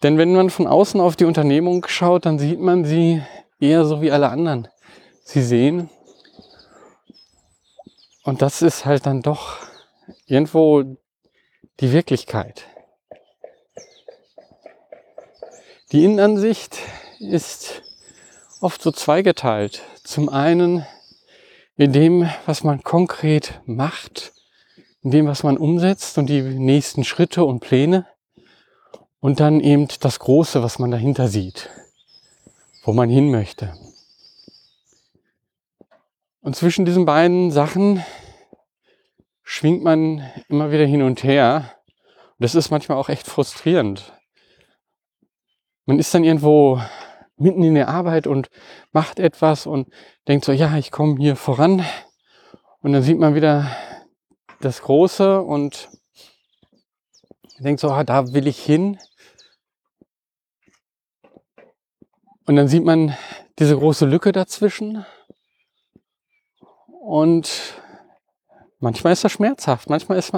Denn 0.02 0.18
wenn 0.18 0.34
man 0.34 0.50
von 0.50 0.68
außen 0.68 1.00
auf 1.00 1.16
die 1.16 1.26
Unternehmung 1.26 1.86
schaut, 1.88 2.26
dann 2.26 2.40
sieht 2.40 2.60
man 2.60 2.84
sie 2.84 3.22
eher 3.60 3.86
so 3.86 4.02
wie 4.02 4.12
alle 4.12 4.30
anderen 4.30 4.68
sie 5.24 5.44
sehen. 5.44 5.90
Und 8.24 8.42
das 8.42 8.62
ist 8.62 8.86
halt 8.86 9.06
dann 9.06 9.22
doch 9.22 9.58
irgendwo 10.26 10.84
die 11.80 11.92
Wirklichkeit. 11.92 12.66
Die 15.92 16.04
Innenansicht 16.04 16.80
ist 17.20 17.84
oft 18.62 18.82
so 18.82 18.92
zweigeteilt. 18.92 19.84
Zum 20.06 20.30
einen 20.30 20.86
in 21.78 21.92
dem, 21.92 22.30
was 22.46 22.64
man 22.64 22.84
konkret 22.84 23.60
macht, 23.66 24.34
in 25.02 25.10
dem, 25.10 25.26
was 25.26 25.42
man 25.42 25.58
umsetzt 25.58 26.20
und 26.20 26.28
die 26.28 26.44
nächsten 26.44 27.04
Schritte 27.04 27.44
und 27.44 27.60
Pläne. 27.60 28.06
Und 29.20 29.40
dann 29.40 29.60
eben 29.60 29.88
das 30.02 30.20
Große, 30.20 30.62
was 30.62 30.78
man 30.78 30.92
dahinter 30.92 31.28
sieht, 31.28 31.72
wo 32.84 32.94
man 32.94 33.10
hin 33.10 33.32
möchte. 33.32 33.74
Und 36.42 36.56
zwischen 36.56 36.86
diesen 36.86 37.06
beiden 37.06 37.50
Sachen 37.50 38.06
schwingt 39.42 39.84
man 39.84 40.24
immer 40.50 40.72
wieder 40.72 40.86
hin 40.86 41.02
und 41.02 41.24
her. 41.24 41.72
Und 42.38 42.44
das 42.44 42.54
ist 42.54 42.70
manchmal 42.70 43.00
auch 43.00 43.10
echt 43.10 43.26
frustrierend. 43.26 44.14
Man 45.88 45.98
ist 45.98 46.14
dann 46.14 46.24
irgendwo 46.24 46.80
mitten 47.38 47.64
in 47.64 47.76
der 47.76 47.90
Arbeit 47.90 48.28
und 48.28 48.50
macht 48.92 49.20
etwas 49.20 49.66
und 49.66 49.90
denkt 50.28 50.46
so, 50.46 50.52
ja, 50.52 50.78
ich 50.78 50.92
komme 50.92 51.18
hier 51.18 51.36
voran. 51.36 51.86
Und 52.82 52.94
dann 52.94 53.04
sieht 53.04 53.18
man 53.18 53.36
wieder 53.36 53.76
das 54.62 54.82
Große 54.82 55.42
und 55.42 55.90
denkt 57.60 57.80
so, 57.80 57.90
ah, 57.90 58.04
da 58.04 58.34
will 58.34 58.48
ich 58.48 58.64
hin. 58.64 59.00
Und 62.46 62.56
dann 62.56 62.68
sieht 62.68 62.84
man 62.84 63.18
diese 63.58 63.76
große 63.76 64.06
Lücke 64.06 64.32
dazwischen. 64.32 65.06
Und 66.88 67.76
manchmal 68.80 69.14
ist 69.14 69.24
das 69.24 69.32
schmerzhaft, 69.32 69.90
manchmal 69.90 70.18
ist, 70.18 70.32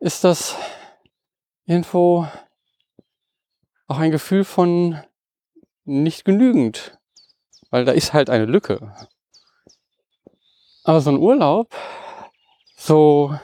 ist 0.00 0.24
das 0.24 0.56
irgendwo 1.64 2.26
auch 3.86 3.98
ein 3.98 4.10
Gefühl 4.10 4.44
von 4.44 5.02
nicht 5.84 6.24
genügend, 6.24 6.98
weil 7.70 7.84
da 7.84 7.92
ist 7.92 8.12
halt 8.12 8.30
eine 8.30 8.44
Lücke. 8.44 8.94
Aber 10.84 11.00
so 11.00 11.10
ein 11.10 11.18
Urlaub, 11.18 11.74
so, 12.76 13.36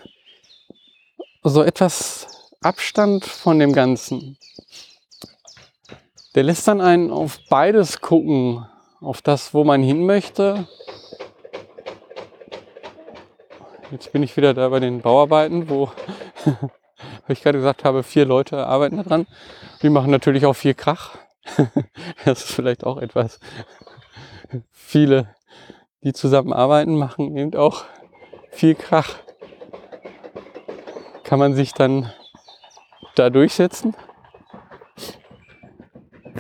so 1.43 1.63
etwas 1.63 2.53
Abstand 2.61 3.25
von 3.25 3.59
dem 3.59 3.73
Ganzen, 3.73 4.37
der 6.35 6.43
lässt 6.43 6.69
dann 6.69 6.81
einen 6.81 7.11
auf 7.11 7.39
beides 7.49 8.01
gucken, 8.01 8.67
auf 9.01 9.23
das, 9.23 9.55
wo 9.55 9.65
man 9.65 9.83
hin 9.83 10.05
möchte. 10.05 10.67
Jetzt 13.91 14.13
bin 14.13 14.23
ich 14.23 14.37
wieder 14.37 14.53
da 14.55 14.69
bei 14.69 14.81
den 14.81 15.01
Bauarbeiten, 15.01 15.69
wo 15.69 15.91
ich 17.29 17.43
gerade 17.43 17.59
gesagt 17.59 17.85
habe, 17.85 18.03
vier 18.03 18.25
Leute 18.25 18.67
arbeiten 18.67 18.99
daran. 18.99 19.27
Die 19.83 19.89
machen 19.89 20.11
natürlich 20.11 20.45
auch 20.45 20.55
viel 20.55 20.75
Krach. 20.75 21.17
das 22.25 22.45
ist 22.45 22.53
vielleicht 22.53 22.85
auch 22.85 22.99
etwas. 22.99 23.41
Viele, 24.71 25.35
die 26.03 26.13
zusammenarbeiten, 26.13 26.97
machen 26.97 27.37
eben 27.37 27.55
auch 27.55 27.85
viel 28.51 28.75
Krach. 28.75 29.17
Kann 31.25 31.39
man 31.39 31.55
sich 31.55 31.73
dann 31.73 32.11
da 33.15 33.31
durchsetzen? 33.31 33.95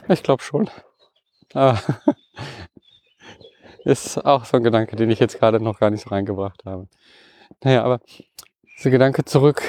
Ich 0.08 0.22
glaube 0.22 0.42
schon. 0.42 0.70
Aber 1.52 1.78
ist 3.84 4.24
auch 4.24 4.44
so 4.44 4.56
ein 4.56 4.64
Gedanke, 4.64 4.96
den 4.96 5.10
ich 5.10 5.18
jetzt 5.18 5.38
gerade 5.38 5.60
noch 5.60 5.78
gar 5.78 5.90
nicht 5.90 6.02
so 6.02 6.10
reingebracht 6.10 6.64
habe. 6.64 6.88
Naja, 7.62 7.84
aber 7.84 8.00
dieser 8.76 8.90
Gedanke 8.90 9.24
zurück 9.24 9.62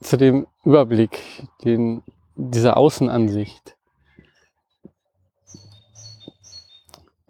zu 0.00 0.16
dem 0.16 0.46
Überblick, 0.64 1.20
den, 1.64 2.02
dieser 2.34 2.76
Außenansicht. 2.76 3.76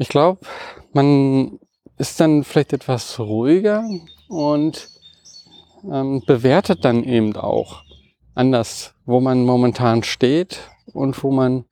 Ich 0.02 0.08
glaube, 0.08 0.40
man 0.92 1.60
ist 1.96 2.18
dann 2.18 2.42
vielleicht 2.42 2.72
etwas 2.72 3.20
ruhiger 3.20 3.88
und 4.28 4.88
ähm, 5.84 6.24
bewertet 6.26 6.84
dann 6.84 7.04
eben 7.04 7.36
auch 7.36 7.84
anders, 8.34 8.94
wo 9.04 9.20
man 9.20 9.44
momentan 9.44 10.02
steht 10.02 10.58
und 10.92 11.22
wo 11.22 11.30
man 11.30 11.66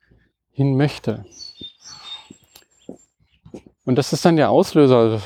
hin 0.53 0.77
möchte. 0.77 1.25
Und 3.83 3.97
das 3.97 4.13
ist 4.13 4.23
dann 4.23 4.37
der 4.37 4.49
Auslöser 4.49 5.21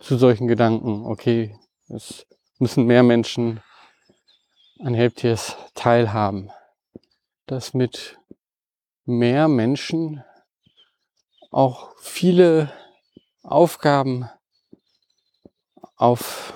zu 0.00 0.18
solchen 0.18 0.46
Gedanken. 0.46 1.06
Okay, 1.06 1.56
es 1.88 2.26
müssen 2.58 2.84
mehr 2.84 3.02
Menschen 3.02 3.62
an 4.80 4.92
Helptiers 4.92 5.56
teilhaben. 5.74 6.50
Dass 7.46 7.72
mit 7.72 8.18
mehr 9.06 9.48
Menschen 9.48 10.22
auch 11.50 11.94
viele 11.98 12.72
Aufgaben 13.42 14.28
auf 15.96 16.54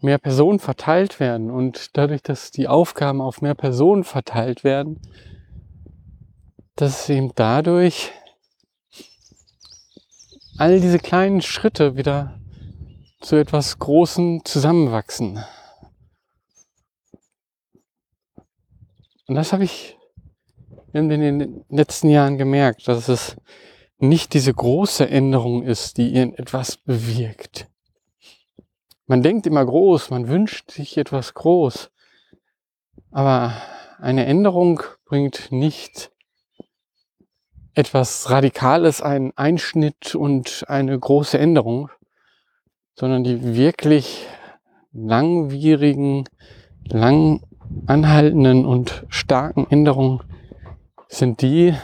mehr 0.00 0.18
Personen 0.18 0.58
verteilt 0.58 1.20
werden. 1.20 1.50
Und 1.50 1.96
dadurch, 1.96 2.22
dass 2.22 2.50
die 2.50 2.68
Aufgaben 2.68 3.20
auf 3.20 3.40
mehr 3.40 3.54
Personen 3.54 4.04
verteilt 4.04 4.64
werden, 4.64 5.00
dass 6.74 7.08
eben 7.08 7.32
dadurch 7.34 8.10
all 10.58 10.80
diese 10.80 10.98
kleinen 10.98 11.42
Schritte 11.42 11.96
wieder 11.96 12.40
zu 13.20 13.36
etwas 13.36 13.78
Großem 13.78 14.44
zusammenwachsen. 14.44 15.44
Und 19.26 19.36
das 19.36 19.52
habe 19.52 19.64
ich 19.64 19.96
in 20.92 21.08
den 21.08 21.64
letzten 21.68 22.08
Jahren 22.08 22.38
gemerkt, 22.38 22.88
dass 22.88 23.08
es 23.08 23.36
nicht 23.98 24.34
diese 24.34 24.52
große 24.52 25.08
Änderung 25.08 25.62
ist, 25.62 25.96
die 25.96 26.14
irgendetwas 26.14 26.76
bewirkt, 26.76 27.68
man 29.12 29.22
denkt 29.22 29.46
immer 29.46 29.62
groß, 29.62 30.08
man 30.08 30.28
wünscht 30.28 30.70
sich 30.70 30.96
etwas 30.96 31.34
groß. 31.34 31.90
Aber 33.10 33.52
eine 33.98 34.24
Änderung 34.24 34.80
bringt 35.04 35.52
nicht 35.52 36.10
etwas 37.74 38.30
Radikales, 38.30 39.02
einen 39.02 39.32
Einschnitt 39.36 40.14
und 40.14 40.64
eine 40.66 40.98
große 40.98 41.38
Änderung, 41.38 41.90
sondern 42.94 43.22
die 43.22 43.54
wirklich 43.54 44.26
langwierigen, 44.92 46.24
lang 46.84 47.42
anhaltenden 47.86 48.64
und 48.64 49.04
starken 49.08 49.66
Änderungen 49.68 50.20
sind 51.12 51.42
die, 51.42 51.74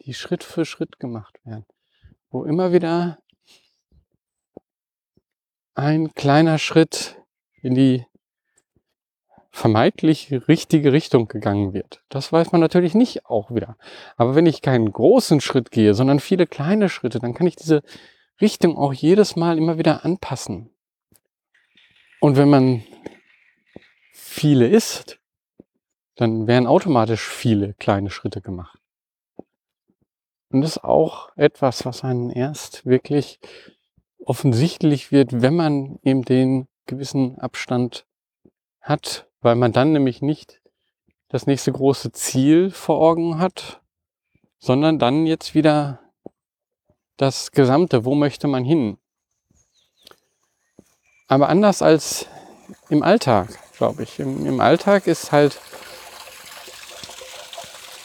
die 0.00 0.14
Schritt 0.14 0.44
für 0.44 0.64
Schritt 0.64 1.00
gemacht 1.00 1.38
werden, 1.44 1.64
wo 2.30 2.44
immer 2.44 2.72
wieder 2.72 3.18
ein 5.74 6.12
kleiner 6.14 6.58
Schritt 6.58 7.16
in 7.62 7.74
die 7.74 8.04
vermeintlich 9.50 10.32
richtige 10.48 10.92
Richtung 10.92 11.26
gegangen 11.28 11.72
wird. 11.72 12.02
Das 12.08 12.32
weiß 12.32 12.52
man 12.52 12.60
natürlich 12.60 12.94
nicht 12.94 13.26
auch 13.26 13.50
wieder. 13.50 13.76
Aber 14.16 14.34
wenn 14.34 14.46
ich 14.46 14.62
keinen 14.62 14.92
großen 14.92 15.40
Schritt 15.40 15.70
gehe, 15.70 15.94
sondern 15.94 16.20
viele 16.20 16.46
kleine 16.46 16.88
Schritte, 16.88 17.20
dann 17.20 17.34
kann 17.34 17.46
ich 17.46 17.56
diese 17.56 17.82
Richtung 18.40 18.76
auch 18.76 18.92
jedes 18.92 19.36
Mal 19.36 19.56
immer 19.56 19.78
wieder 19.78 20.04
anpassen. 20.04 20.70
Und 22.20 22.36
wenn 22.36 22.50
man 22.50 22.84
viele 24.12 24.68
ist, 24.68 25.18
dann 26.16 26.46
werden 26.46 26.66
automatisch 26.66 27.26
viele 27.28 27.74
kleine 27.74 28.10
Schritte 28.10 28.40
gemacht. 28.40 28.78
Und 30.50 30.60
das 30.60 30.76
ist 30.76 30.84
auch 30.84 31.36
etwas, 31.36 31.84
was 31.84 32.04
einen 32.04 32.30
erst 32.30 32.86
wirklich 32.86 33.40
offensichtlich 34.24 35.10
wird, 35.10 35.42
wenn 35.42 35.56
man 35.56 35.98
eben 36.02 36.22
den 36.22 36.68
gewissen 36.86 37.38
Abstand 37.38 38.06
hat, 38.80 39.28
weil 39.40 39.56
man 39.56 39.72
dann 39.72 39.92
nämlich 39.92 40.22
nicht 40.22 40.60
das 41.28 41.46
nächste 41.46 41.72
große 41.72 42.12
Ziel 42.12 42.70
vor 42.70 43.00
Augen 43.00 43.38
hat, 43.38 43.80
sondern 44.58 44.98
dann 44.98 45.26
jetzt 45.26 45.54
wieder 45.54 46.00
das 47.16 47.50
Gesamte, 47.52 48.04
wo 48.04 48.14
möchte 48.14 48.46
man 48.46 48.64
hin? 48.64 48.98
Aber 51.26 51.48
anders 51.48 51.82
als 51.82 52.26
im 52.88 53.02
Alltag, 53.02 53.58
glaube 53.76 54.02
ich. 54.02 54.20
Im, 54.20 54.46
Im, 54.46 54.60
Alltag 54.60 55.06
ist 55.06 55.32
halt 55.32 55.60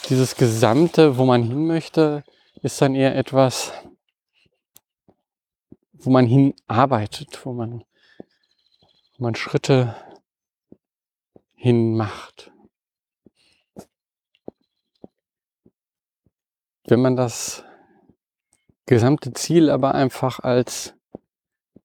dieses 0.10 0.36
Gesamte, 0.36 1.18
wo 1.18 1.26
man 1.26 1.43
hin 1.43 1.68
möchte, 1.68 2.24
ist 2.62 2.82
dann 2.82 2.95
eher 2.95 3.16
etwas, 3.16 3.72
wo 5.93 6.10
man 6.10 6.26
hinarbeitet, 6.26 7.45
wo 7.45 7.53
man, 7.53 7.84
wo 9.18 9.24
man 9.24 9.36
Schritte 9.36 9.95
hin 11.53 11.95
macht. 11.95 12.51
Wenn 16.86 17.01
man 17.01 17.16
das 17.16 17.64
gesamte 18.88 19.34
Ziel 19.34 19.70
aber 19.70 19.93
einfach 19.93 20.39
als 20.39 20.95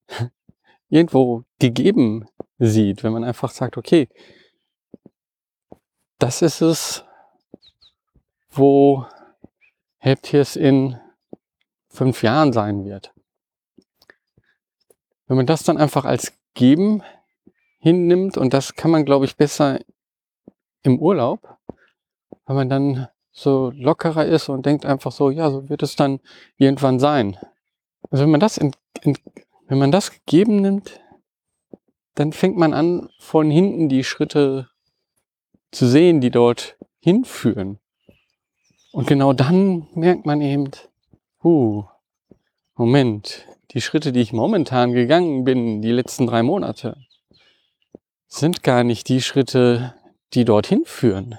irgendwo 0.88 1.44
gegeben 1.58 2.26
sieht, 2.58 3.02
wenn 3.04 3.12
man 3.12 3.24
einfach 3.24 3.50
sagt, 3.50 3.76
okay, 3.76 4.08
das 6.18 6.40
ist 6.40 6.62
es, 6.62 7.04
wo 8.56 9.06
Helptiers 9.98 10.56
in 10.56 10.98
fünf 11.88 12.22
Jahren 12.22 12.52
sein 12.52 12.84
wird. 12.84 13.14
Wenn 15.26 15.36
man 15.36 15.46
das 15.46 15.62
dann 15.62 15.78
einfach 15.78 16.04
als 16.04 16.32
geben 16.54 17.02
hinnimmt, 17.78 18.36
und 18.36 18.54
das 18.54 18.74
kann 18.74 18.90
man, 18.90 19.04
glaube 19.04 19.24
ich, 19.24 19.36
besser 19.36 19.80
im 20.82 20.98
Urlaub, 20.98 21.58
weil 22.44 22.56
man 22.56 22.68
dann 22.68 23.08
so 23.30 23.72
lockerer 23.74 24.26
ist 24.26 24.48
und 24.48 24.64
denkt 24.64 24.86
einfach 24.86 25.12
so, 25.12 25.30
ja, 25.30 25.50
so 25.50 25.68
wird 25.68 25.82
es 25.82 25.96
dann 25.96 26.20
irgendwann 26.56 27.00
sein. 27.00 27.36
Also 28.10 28.24
wenn 28.24 28.30
man 28.30 28.40
das, 28.40 28.58
in, 28.58 28.72
in, 29.02 29.18
wenn 29.66 29.78
man 29.78 29.90
das 29.90 30.12
gegeben 30.12 30.60
nimmt, 30.60 31.00
dann 32.14 32.32
fängt 32.32 32.56
man 32.56 32.74
an, 32.74 33.08
von 33.18 33.50
hinten 33.50 33.88
die 33.88 34.04
Schritte 34.04 34.68
zu 35.72 35.86
sehen, 35.86 36.20
die 36.20 36.30
dort 36.30 36.76
hinführen. 37.00 37.80
Und 38.94 39.08
genau 39.08 39.32
dann 39.32 39.88
merkt 39.94 40.24
man 40.24 40.40
eben, 40.40 40.70
uh, 41.42 41.82
Moment, 42.76 43.44
die 43.72 43.80
Schritte, 43.80 44.12
die 44.12 44.20
ich 44.20 44.32
momentan 44.32 44.92
gegangen 44.92 45.42
bin, 45.42 45.82
die 45.82 45.90
letzten 45.90 46.28
drei 46.28 46.44
Monate, 46.44 46.96
sind 48.28 48.62
gar 48.62 48.84
nicht 48.84 49.08
die 49.08 49.20
Schritte, 49.20 49.96
die 50.32 50.44
dorthin 50.44 50.84
führen. 50.84 51.36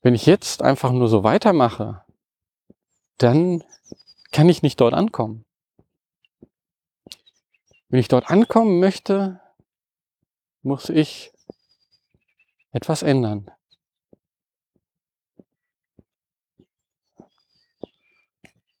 Wenn 0.00 0.14
ich 0.14 0.24
jetzt 0.24 0.62
einfach 0.62 0.92
nur 0.92 1.08
so 1.08 1.24
weitermache, 1.24 2.06
dann 3.18 3.62
kann 4.32 4.48
ich 4.48 4.62
nicht 4.62 4.80
dort 4.80 4.94
ankommen. 4.94 5.44
Wenn 7.90 8.00
ich 8.00 8.08
dort 8.08 8.30
ankommen 8.30 8.80
möchte, 8.80 9.42
muss 10.62 10.88
ich 10.88 11.32
etwas 12.72 13.02
ändern. 13.02 13.50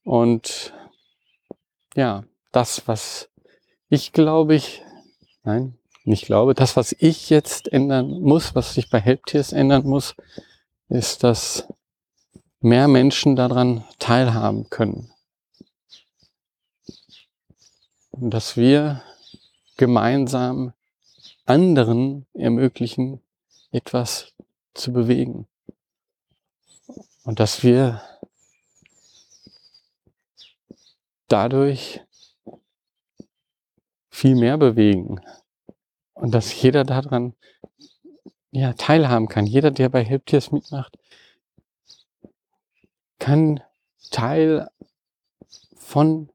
Und 0.04 0.72
ja, 1.96 2.24
das, 2.52 2.86
was 2.86 3.30
ich 3.88 4.12
glaube 4.12 4.54
ich, 4.54 4.82
nein, 5.42 5.78
nicht 6.04 6.26
glaube, 6.26 6.54
das, 6.54 6.76
was 6.76 6.94
ich 6.98 7.30
jetzt 7.30 7.72
ändern 7.72 8.20
muss, 8.20 8.54
was 8.54 8.74
sich 8.74 8.90
bei 8.90 9.00
Helptiers 9.00 9.52
ändern 9.52 9.84
muss, 9.86 10.14
ist, 10.88 11.24
dass 11.24 11.66
mehr 12.60 12.88
Menschen 12.88 13.36
daran 13.36 13.84
teilhaben 13.98 14.68
können. 14.68 15.10
Und 18.10 18.30
dass 18.30 18.56
wir 18.56 19.02
gemeinsam 19.76 20.72
anderen 21.46 22.26
ermöglichen, 22.34 23.20
etwas 23.70 24.32
zu 24.74 24.92
bewegen. 24.92 25.46
Und 27.24 27.40
dass 27.40 27.62
wir 27.62 28.02
dadurch 31.28 32.00
viel 34.10 34.36
mehr 34.36 34.56
bewegen. 34.58 35.20
Und 36.14 36.32
dass 36.32 36.62
jeder 36.62 36.84
daran 36.84 37.34
ja, 38.54 38.72
teilhaben 38.74 39.28
kann. 39.28 39.46
Jeder, 39.46 39.72
der 39.72 39.88
bei 39.88 40.04
Helptiers 40.04 40.52
mitmacht, 40.52 40.96
kann 43.18 43.60
Teil 44.10 44.70
von 45.76 46.30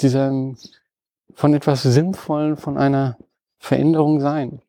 diesem, 0.00 0.56
von 1.34 1.52
etwas 1.54 1.82
Sinnvollen, 1.82 2.56
von 2.56 2.78
einer 2.78 3.18
Veränderung 3.58 4.20
sein. 4.20 4.62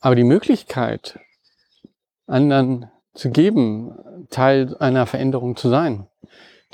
Aber 0.00 0.14
die 0.14 0.24
Möglichkeit, 0.24 1.18
anderen 2.26 2.90
zu 3.12 3.30
geben, 3.30 4.26
Teil 4.30 4.74
einer 4.78 5.06
Veränderung 5.06 5.56
zu 5.56 5.68
sein, 5.68 6.06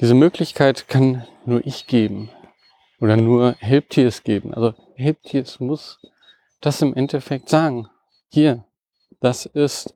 diese 0.00 0.14
Möglichkeit 0.14 0.88
kann 0.88 1.26
nur 1.44 1.66
ich 1.66 1.86
geben 1.86 2.30
oder 3.00 3.16
nur 3.16 3.52
Helptiers 3.58 4.22
geben. 4.22 4.52
Also 4.52 4.74
Helptiers 4.94 5.60
muss 5.60 5.98
das 6.60 6.82
im 6.82 6.94
Endeffekt 6.94 7.48
sagen 7.48 7.88
hier, 8.28 8.64
das 9.20 9.46
ist 9.46 9.94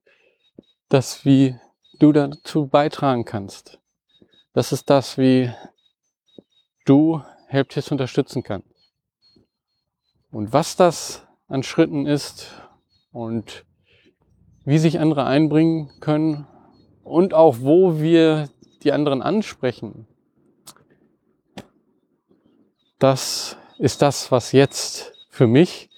das, 0.89 1.25
wie 1.25 1.57
du 1.99 2.13
dazu 2.13 2.67
beitragen 2.67 3.25
kannst. 3.25 3.79
Das 4.53 4.73
ist 4.73 4.89
das, 4.89 5.19
wie 5.19 5.53
du 6.85 7.23
Helptiers 7.47 7.91
unterstützen 7.91 8.43
kannst. 8.43 8.69
Und 10.31 10.53
was 10.53 10.77
das 10.77 11.27
an 11.49 11.63
Schritten 11.63 12.07
ist 12.07 12.53
und 13.13 13.65
wie 14.65 14.79
sich 14.79 14.99
andere 14.99 15.27
einbringen 15.27 15.91
können 16.01 16.47
und 17.03 17.35
auch 17.35 17.57
wo 17.61 18.01
wir 18.01 18.49
die 18.83 18.93
anderen 18.93 19.23
ansprechen, 19.23 20.07
das 22.99 23.57
ist 23.79 24.03
das, 24.03 24.31
was 24.31 24.53
jetzt 24.53 25.13
für 25.31 25.47
mich 25.47 25.89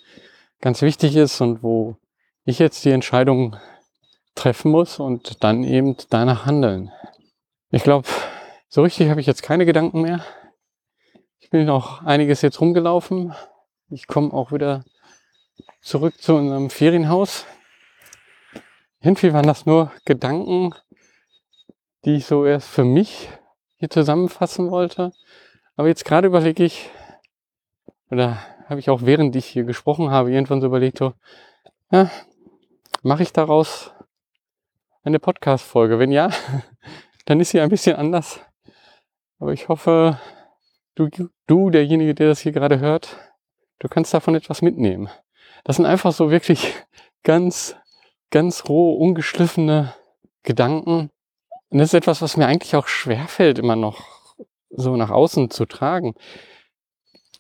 ganz 0.60 0.82
wichtig 0.82 1.16
ist 1.16 1.40
und 1.40 1.62
wo 1.62 1.96
ich 2.44 2.58
jetzt 2.58 2.84
die 2.84 2.90
Entscheidung 2.90 3.56
treffen 4.34 4.70
muss 4.70 4.98
und 4.98 5.42
dann 5.44 5.64
eben 5.64 5.96
danach 6.10 6.46
handeln. 6.46 6.90
Ich 7.70 7.82
glaube, 7.82 8.08
so 8.68 8.82
richtig 8.82 9.10
habe 9.10 9.20
ich 9.20 9.26
jetzt 9.26 9.42
keine 9.42 9.66
Gedanken 9.66 10.02
mehr. 10.02 10.24
Ich 11.38 11.50
bin 11.50 11.66
noch 11.66 12.02
einiges 12.04 12.40
jetzt 12.42 12.60
rumgelaufen. 12.60 13.34
Ich 13.90 14.06
komme 14.06 14.32
auch 14.32 14.52
wieder 14.52 14.84
zurück 15.82 16.20
zu 16.22 16.34
unserem 16.34 16.70
Ferienhaus. 16.70 17.44
Irgendwie 19.00 19.32
waren 19.32 19.46
das 19.46 19.66
nur 19.66 19.90
Gedanken, 20.04 20.74
die 22.04 22.16
ich 22.16 22.26
so 22.26 22.44
erst 22.44 22.68
für 22.68 22.84
mich 22.84 23.28
hier 23.76 23.90
zusammenfassen 23.90 24.70
wollte. 24.70 25.12
Aber 25.76 25.88
jetzt 25.88 26.04
gerade 26.04 26.26
überlege 26.26 26.64
ich, 26.64 26.90
oder 28.10 28.38
habe 28.68 28.80
ich 28.80 28.90
auch 28.90 29.02
während 29.02 29.34
ich 29.36 29.46
hier 29.46 29.64
gesprochen 29.64 30.10
habe, 30.10 30.32
irgendwann 30.32 30.60
so 30.60 30.66
überlegt, 30.66 30.98
so, 30.98 31.14
ja, 31.90 32.10
Mache 33.04 33.24
ich 33.24 33.32
daraus 33.32 33.90
eine 35.02 35.18
Podcast-Folge? 35.18 35.98
Wenn 35.98 36.12
ja, 36.12 36.30
dann 37.24 37.40
ist 37.40 37.50
sie 37.50 37.60
ein 37.60 37.68
bisschen 37.68 37.96
anders. 37.96 38.38
Aber 39.40 39.52
ich 39.52 39.68
hoffe, 39.68 40.20
du, 40.94 41.08
du, 41.48 41.70
derjenige, 41.70 42.14
der 42.14 42.28
das 42.28 42.38
hier 42.38 42.52
gerade 42.52 42.78
hört, 42.78 43.16
du 43.80 43.88
kannst 43.88 44.14
davon 44.14 44.36
etwas 44.36 44.62
mitnehmen. 44.62 45.10
Das 45.64 45.76
sind 45.76 45.86
einfach 45.86 46.12
so 46.12 46.30
wirklich 46.30 46.74
ganz, 47.24 47.74
ganz 48.30 48.68
roh, 48.68 48.94
ungeschliffene 48.94 49.94
Gedanken. 50.44 51.10
Und 51.72 51.78
das 51.78 51.88
ist 51.88 51.94
etwas, 51.94 52.20
was 52.20 52.36
mir 52.36 52.46
eigentlich 52.46 52.76
auch 52.76 52.86
schwerfällt, 52.86 53.58
immer 53.58 53.76
noch 53.76 54.04
so 54.68 54.94
nach 54.94 55.08
außen 55.08 55.48
zu 55.48 55.64
tragen. 55.64 56.14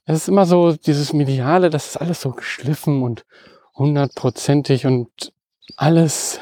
Es 0.06 0.16
ist 0.16 0.28
immer 0.28 0.46
so 0.46 0.72
dieses 0.72 1.12
Mediale, 1.12 1.68
das 1.68 1.88
ist 1.88 1.96
alles 1.98 2.22
so 2.22 2.30
geschliffen 2.30 3.02
und 3.02 3.26
hundertprozentig 3.74 4.86
und 4.86 5.34
alles 5.76 6.40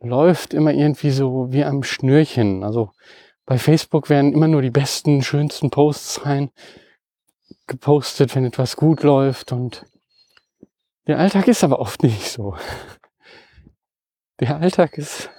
läuft 0.00 0.52
immer 0.52 0.72
irgendwie 0.72 1.12
so 1.12 1.52
wie 1.52 1.62
am 1.62 1.84
Schnürchen. 1.84 2.64
Also 2.64 2.90
bei 3.46 3.56
Facebook 3.56 4.10
werden 4.10 4.32
immer 4.32 4.48
nur 4.48 4.60
die 4.60 4.70
besten, 4.70 5.22
schönsten 5.22 5.70
Posts 5.70 6.26
rein 6.26 6.50
gepostet, 7.68 8.34
wenn 8.34 8.44
etwas 8.44 8.74
gut 8.74 9.04
läuft 9.04 9.52
und 9.52 9.86
der 11.06 11.20
Alltag 11.20 11.46
ist 11.46 11.62
aber 11.62 11.78
oft 11.78 12.02
nicht 12.02 12.28
so. 12.28 12.56
Der 14.40 14.56
Alltag 14.56 14.98
ist 14.98 15.30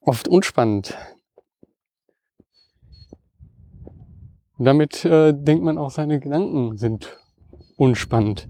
oft 0.00 0.28
unspannend. 0.28 0.96
Damit 4.58 5.04
äh, 5.04 5.32
denkt 5.32 5.64
man 5.64 5.78
auch, 5.78 5.90
seine 5.90 6.20
Gedanken 6.20 6.76
sind 6.76 7.18
unspannend. 7.76 8.48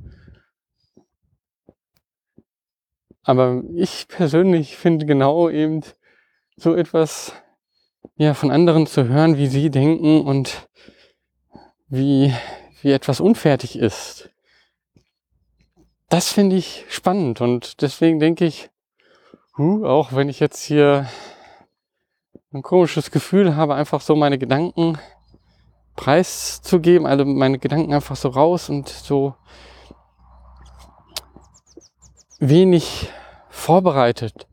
Aber 3.23 3.63
ich 3.75 4.07
persönlich 4.09 4.77
finde 4.77 5.07
genau 5.07 5.49
eben 5.49 5.81
so 6.57 6.75
etwas 6.75 7.33
ja, 8.17 8.35
von 8.35 8.51
anderen 8.51 8.87
zu 8.87 9.09
hören, 9.09 9.39
wie 9.39 9.47
sie 9.47 9.71
denken 9.71 10.21
und 10.21 10.69
wie, 11.89 12.35
wie 12.83 12.93
etwas 12.93 13.21
unfertig 13.21 13.77
ist. 13.77 14.31
Das 16.11 16.31
finde 16.31 16.57
ich 16.57 16.85
spannend 16.91 17.41
und 17.41 17.81
deswegen 17.81 18.21
denke 18.21 18.45
ich, 18.45 18.71
huh, 19.57 19.87
auch 19.87 20.13
wenn 20.13 20.29
ich 20.29 20.41
jetzt 20.41 20.63
hier 20.63 21.09
ein 22.53 22.63
komisches 22.63 23.11
Gefühl 23.11 23.57
habe, 23.57 23.75
einfach 23.75 24.01
so 24.01 24.17
meine 24.17 24.39
Gedanken 24.39 24.99
preiszugeben, 25.97 27.07
also 27.07 27.25
meine 27.25 27.59
Gedanken 27.59 27.93
einfach 27.93 28.17
so 28.17 28.29
raus 28.29 28.69
und 28.69 28.89
so 28.89 29.35
wenig 32.39 33.09
vorbereitet. 33.49 34.47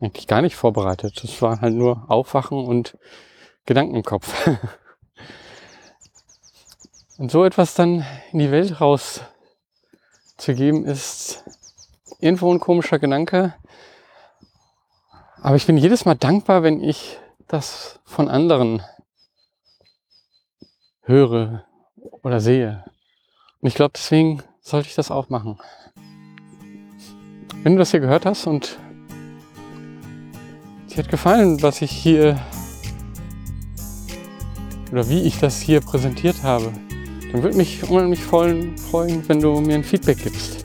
Eigentlich 0.00 0.28
gar 0.28 0.42
nicht 0.42 0.56
vorbereitet. 0.56 1.22
Das 1.22 1.42
war 1.42 1.60
halt 1.60 1.74
nur 1.74 2.04
Aufwachen 2.08 2.64
und 2.64 2.96
Gedanken 3.66 3.96
im 3.96 4.04
Kopf. 4.04 4.48
und 7.18 7.30
so 7.30 7.44
etwas 7.44 7.74
dann 7.74 8.06
in 8.32 8.38
die 8.38 8.52
Welt 8.52 8.80
rauszugeben, 8.80 10.84
ist 10.84 11.44
irgendwo 12.20 12.52
ein 12.52 12.60
komischer 12.60 12.98
Gedanke. 12.98 13.54
Aber 15.40 15.56
ich 15.56 15.66
bin 15.66 15.76
jedes 15.76 16.04
Mal 16.04 16.14
dankbar, 16.14 16.62
wenn 16.62 16.82
ich 16.82 17.18
das 17.46 18.00
von 18.04 18.28
anderen 18.28 18.82
höre 21.02 21.64
oder 22.22 22.40
sehe. 22.40 22.84
Und 23.60 23.68
ich 23.68 23.74
glaube, 23.74 23.92
deswegen 23.94 24.42
sollte 24.60 24.88
ich 24.88 24.94
das 24.94 25.10
auch 25.10 25.30
machen. 25.30 25.58
Wenn 27.62 27.72
du 27.72 27.78
das 27.78 27.90
hier 27.90 28.00
gehört 28.00 28.26
hast 28.26 28.46
und 28.46 28.78
dir 30.90 30.98
hat 30.98 31.08
gefallen, 31.08 31.62
was 31.62 31.82
ich 31.82 31.90
hier 31.90 32.40
oder 34.92 35.08
wie 35.08 35.22
ich 35.22 35.38
das 35.38 35.60
hier 35.60 35.80
präsentiert 35.80 36.42
habe, 36.42 36.72
dann 37.32 37.42
würde 37.42 37.56
mich 37.56 37.88
unheimlich 37.88 38.22
freuen, 38.22 38.74
wenn 39.28 39.40
du 39.40 39.60
mir 39.60 39.76
ein 39.76 39.84
Feedback 39.84 40.22
gibst. 40.22 40.64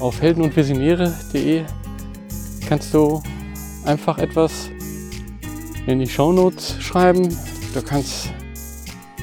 Auf 0.00 0.20
heldenundvisionäre.de 0.20 1.64
kannst 2.66 2.92
du 2.92 3.22
einfach 3.84 4.18
etwas 4.18 4.70
in 5.86 6.00
die 6.00 6.08
Shownotes 6.08 6.76
schreiben. 6.80 7.28
Du 7.74 7.82
kannst 7.82 8.30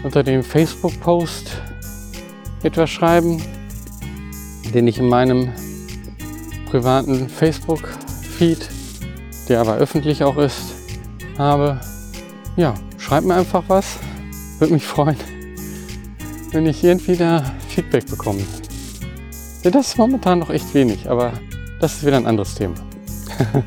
unter 0.03 0.23
dem 0.23 0.43
Facebook-Post 0.43 1.51
etwas 2.63 2.89
schreiben, 2.89 3.41
den 4.73 4.87
ich 4.87 4.97
in 4.97 5.07
meinem 5.07 5.49
privaten 6.69 7.27
Facebook-Feed, 7.29 8.69
der 9.49 9.61
aber 9.61 9.75
öffentlich 9.75 10.23
auch 10.23 10.37
ist, 10.37 10.73
habe. 11.37 11.79
Ja, 12.55 12.73
schreib 12.97 13.25
mir 13.25 13.35
einfach 13.35 13.63
was. 13.67 13.97
Würde 14.59 14.73
mich 14.73 14.85
freuen, 14.85 15.17
wenn 16.51 16.65
ich 16.65 16.83
irgendwie 16.83 17.17
da 17.17 17.43
Feedback 17.67 18.05
bekomme. 18.05 18.43
Ja, 19.63 19.71
das 19.71 19.87
ist 19.89 19.97
momentan 19.97 20.39
noch 20.39 20.49
echt 20.49 20.73
wenig, 20.73 21.09
aber 21.09 21.33
das 21.79 21.95
ist 21.95 22.05
wieder 22.05 22.17
ein 22.17 22.27
anderes 22.27 22.55
Thema. 22.55 22.75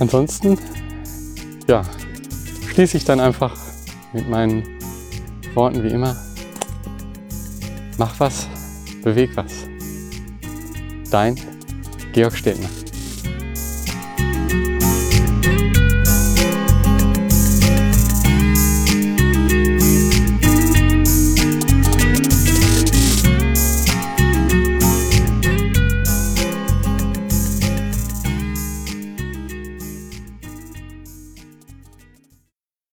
Ansonsten, 0.00 0.58
ja, 1.66 1.82
schließe 2.68 2.96
ich 2.98 3.04
dann 3.04 3.20
einfach 3.20 3.56
mit 4.12 4.28
meinen 4.28 4.62
Worten 5.54 5.82
wie 5.82 5.88
immer. 5.88 6.16
Mach 7.98 8.18
was, 8.20 8.46
beweg 9.02 9.30
was. 9.36 9.66
Dein 11.10 11.36
Georg 12.12 12.36
Stedner. 12.36 12.68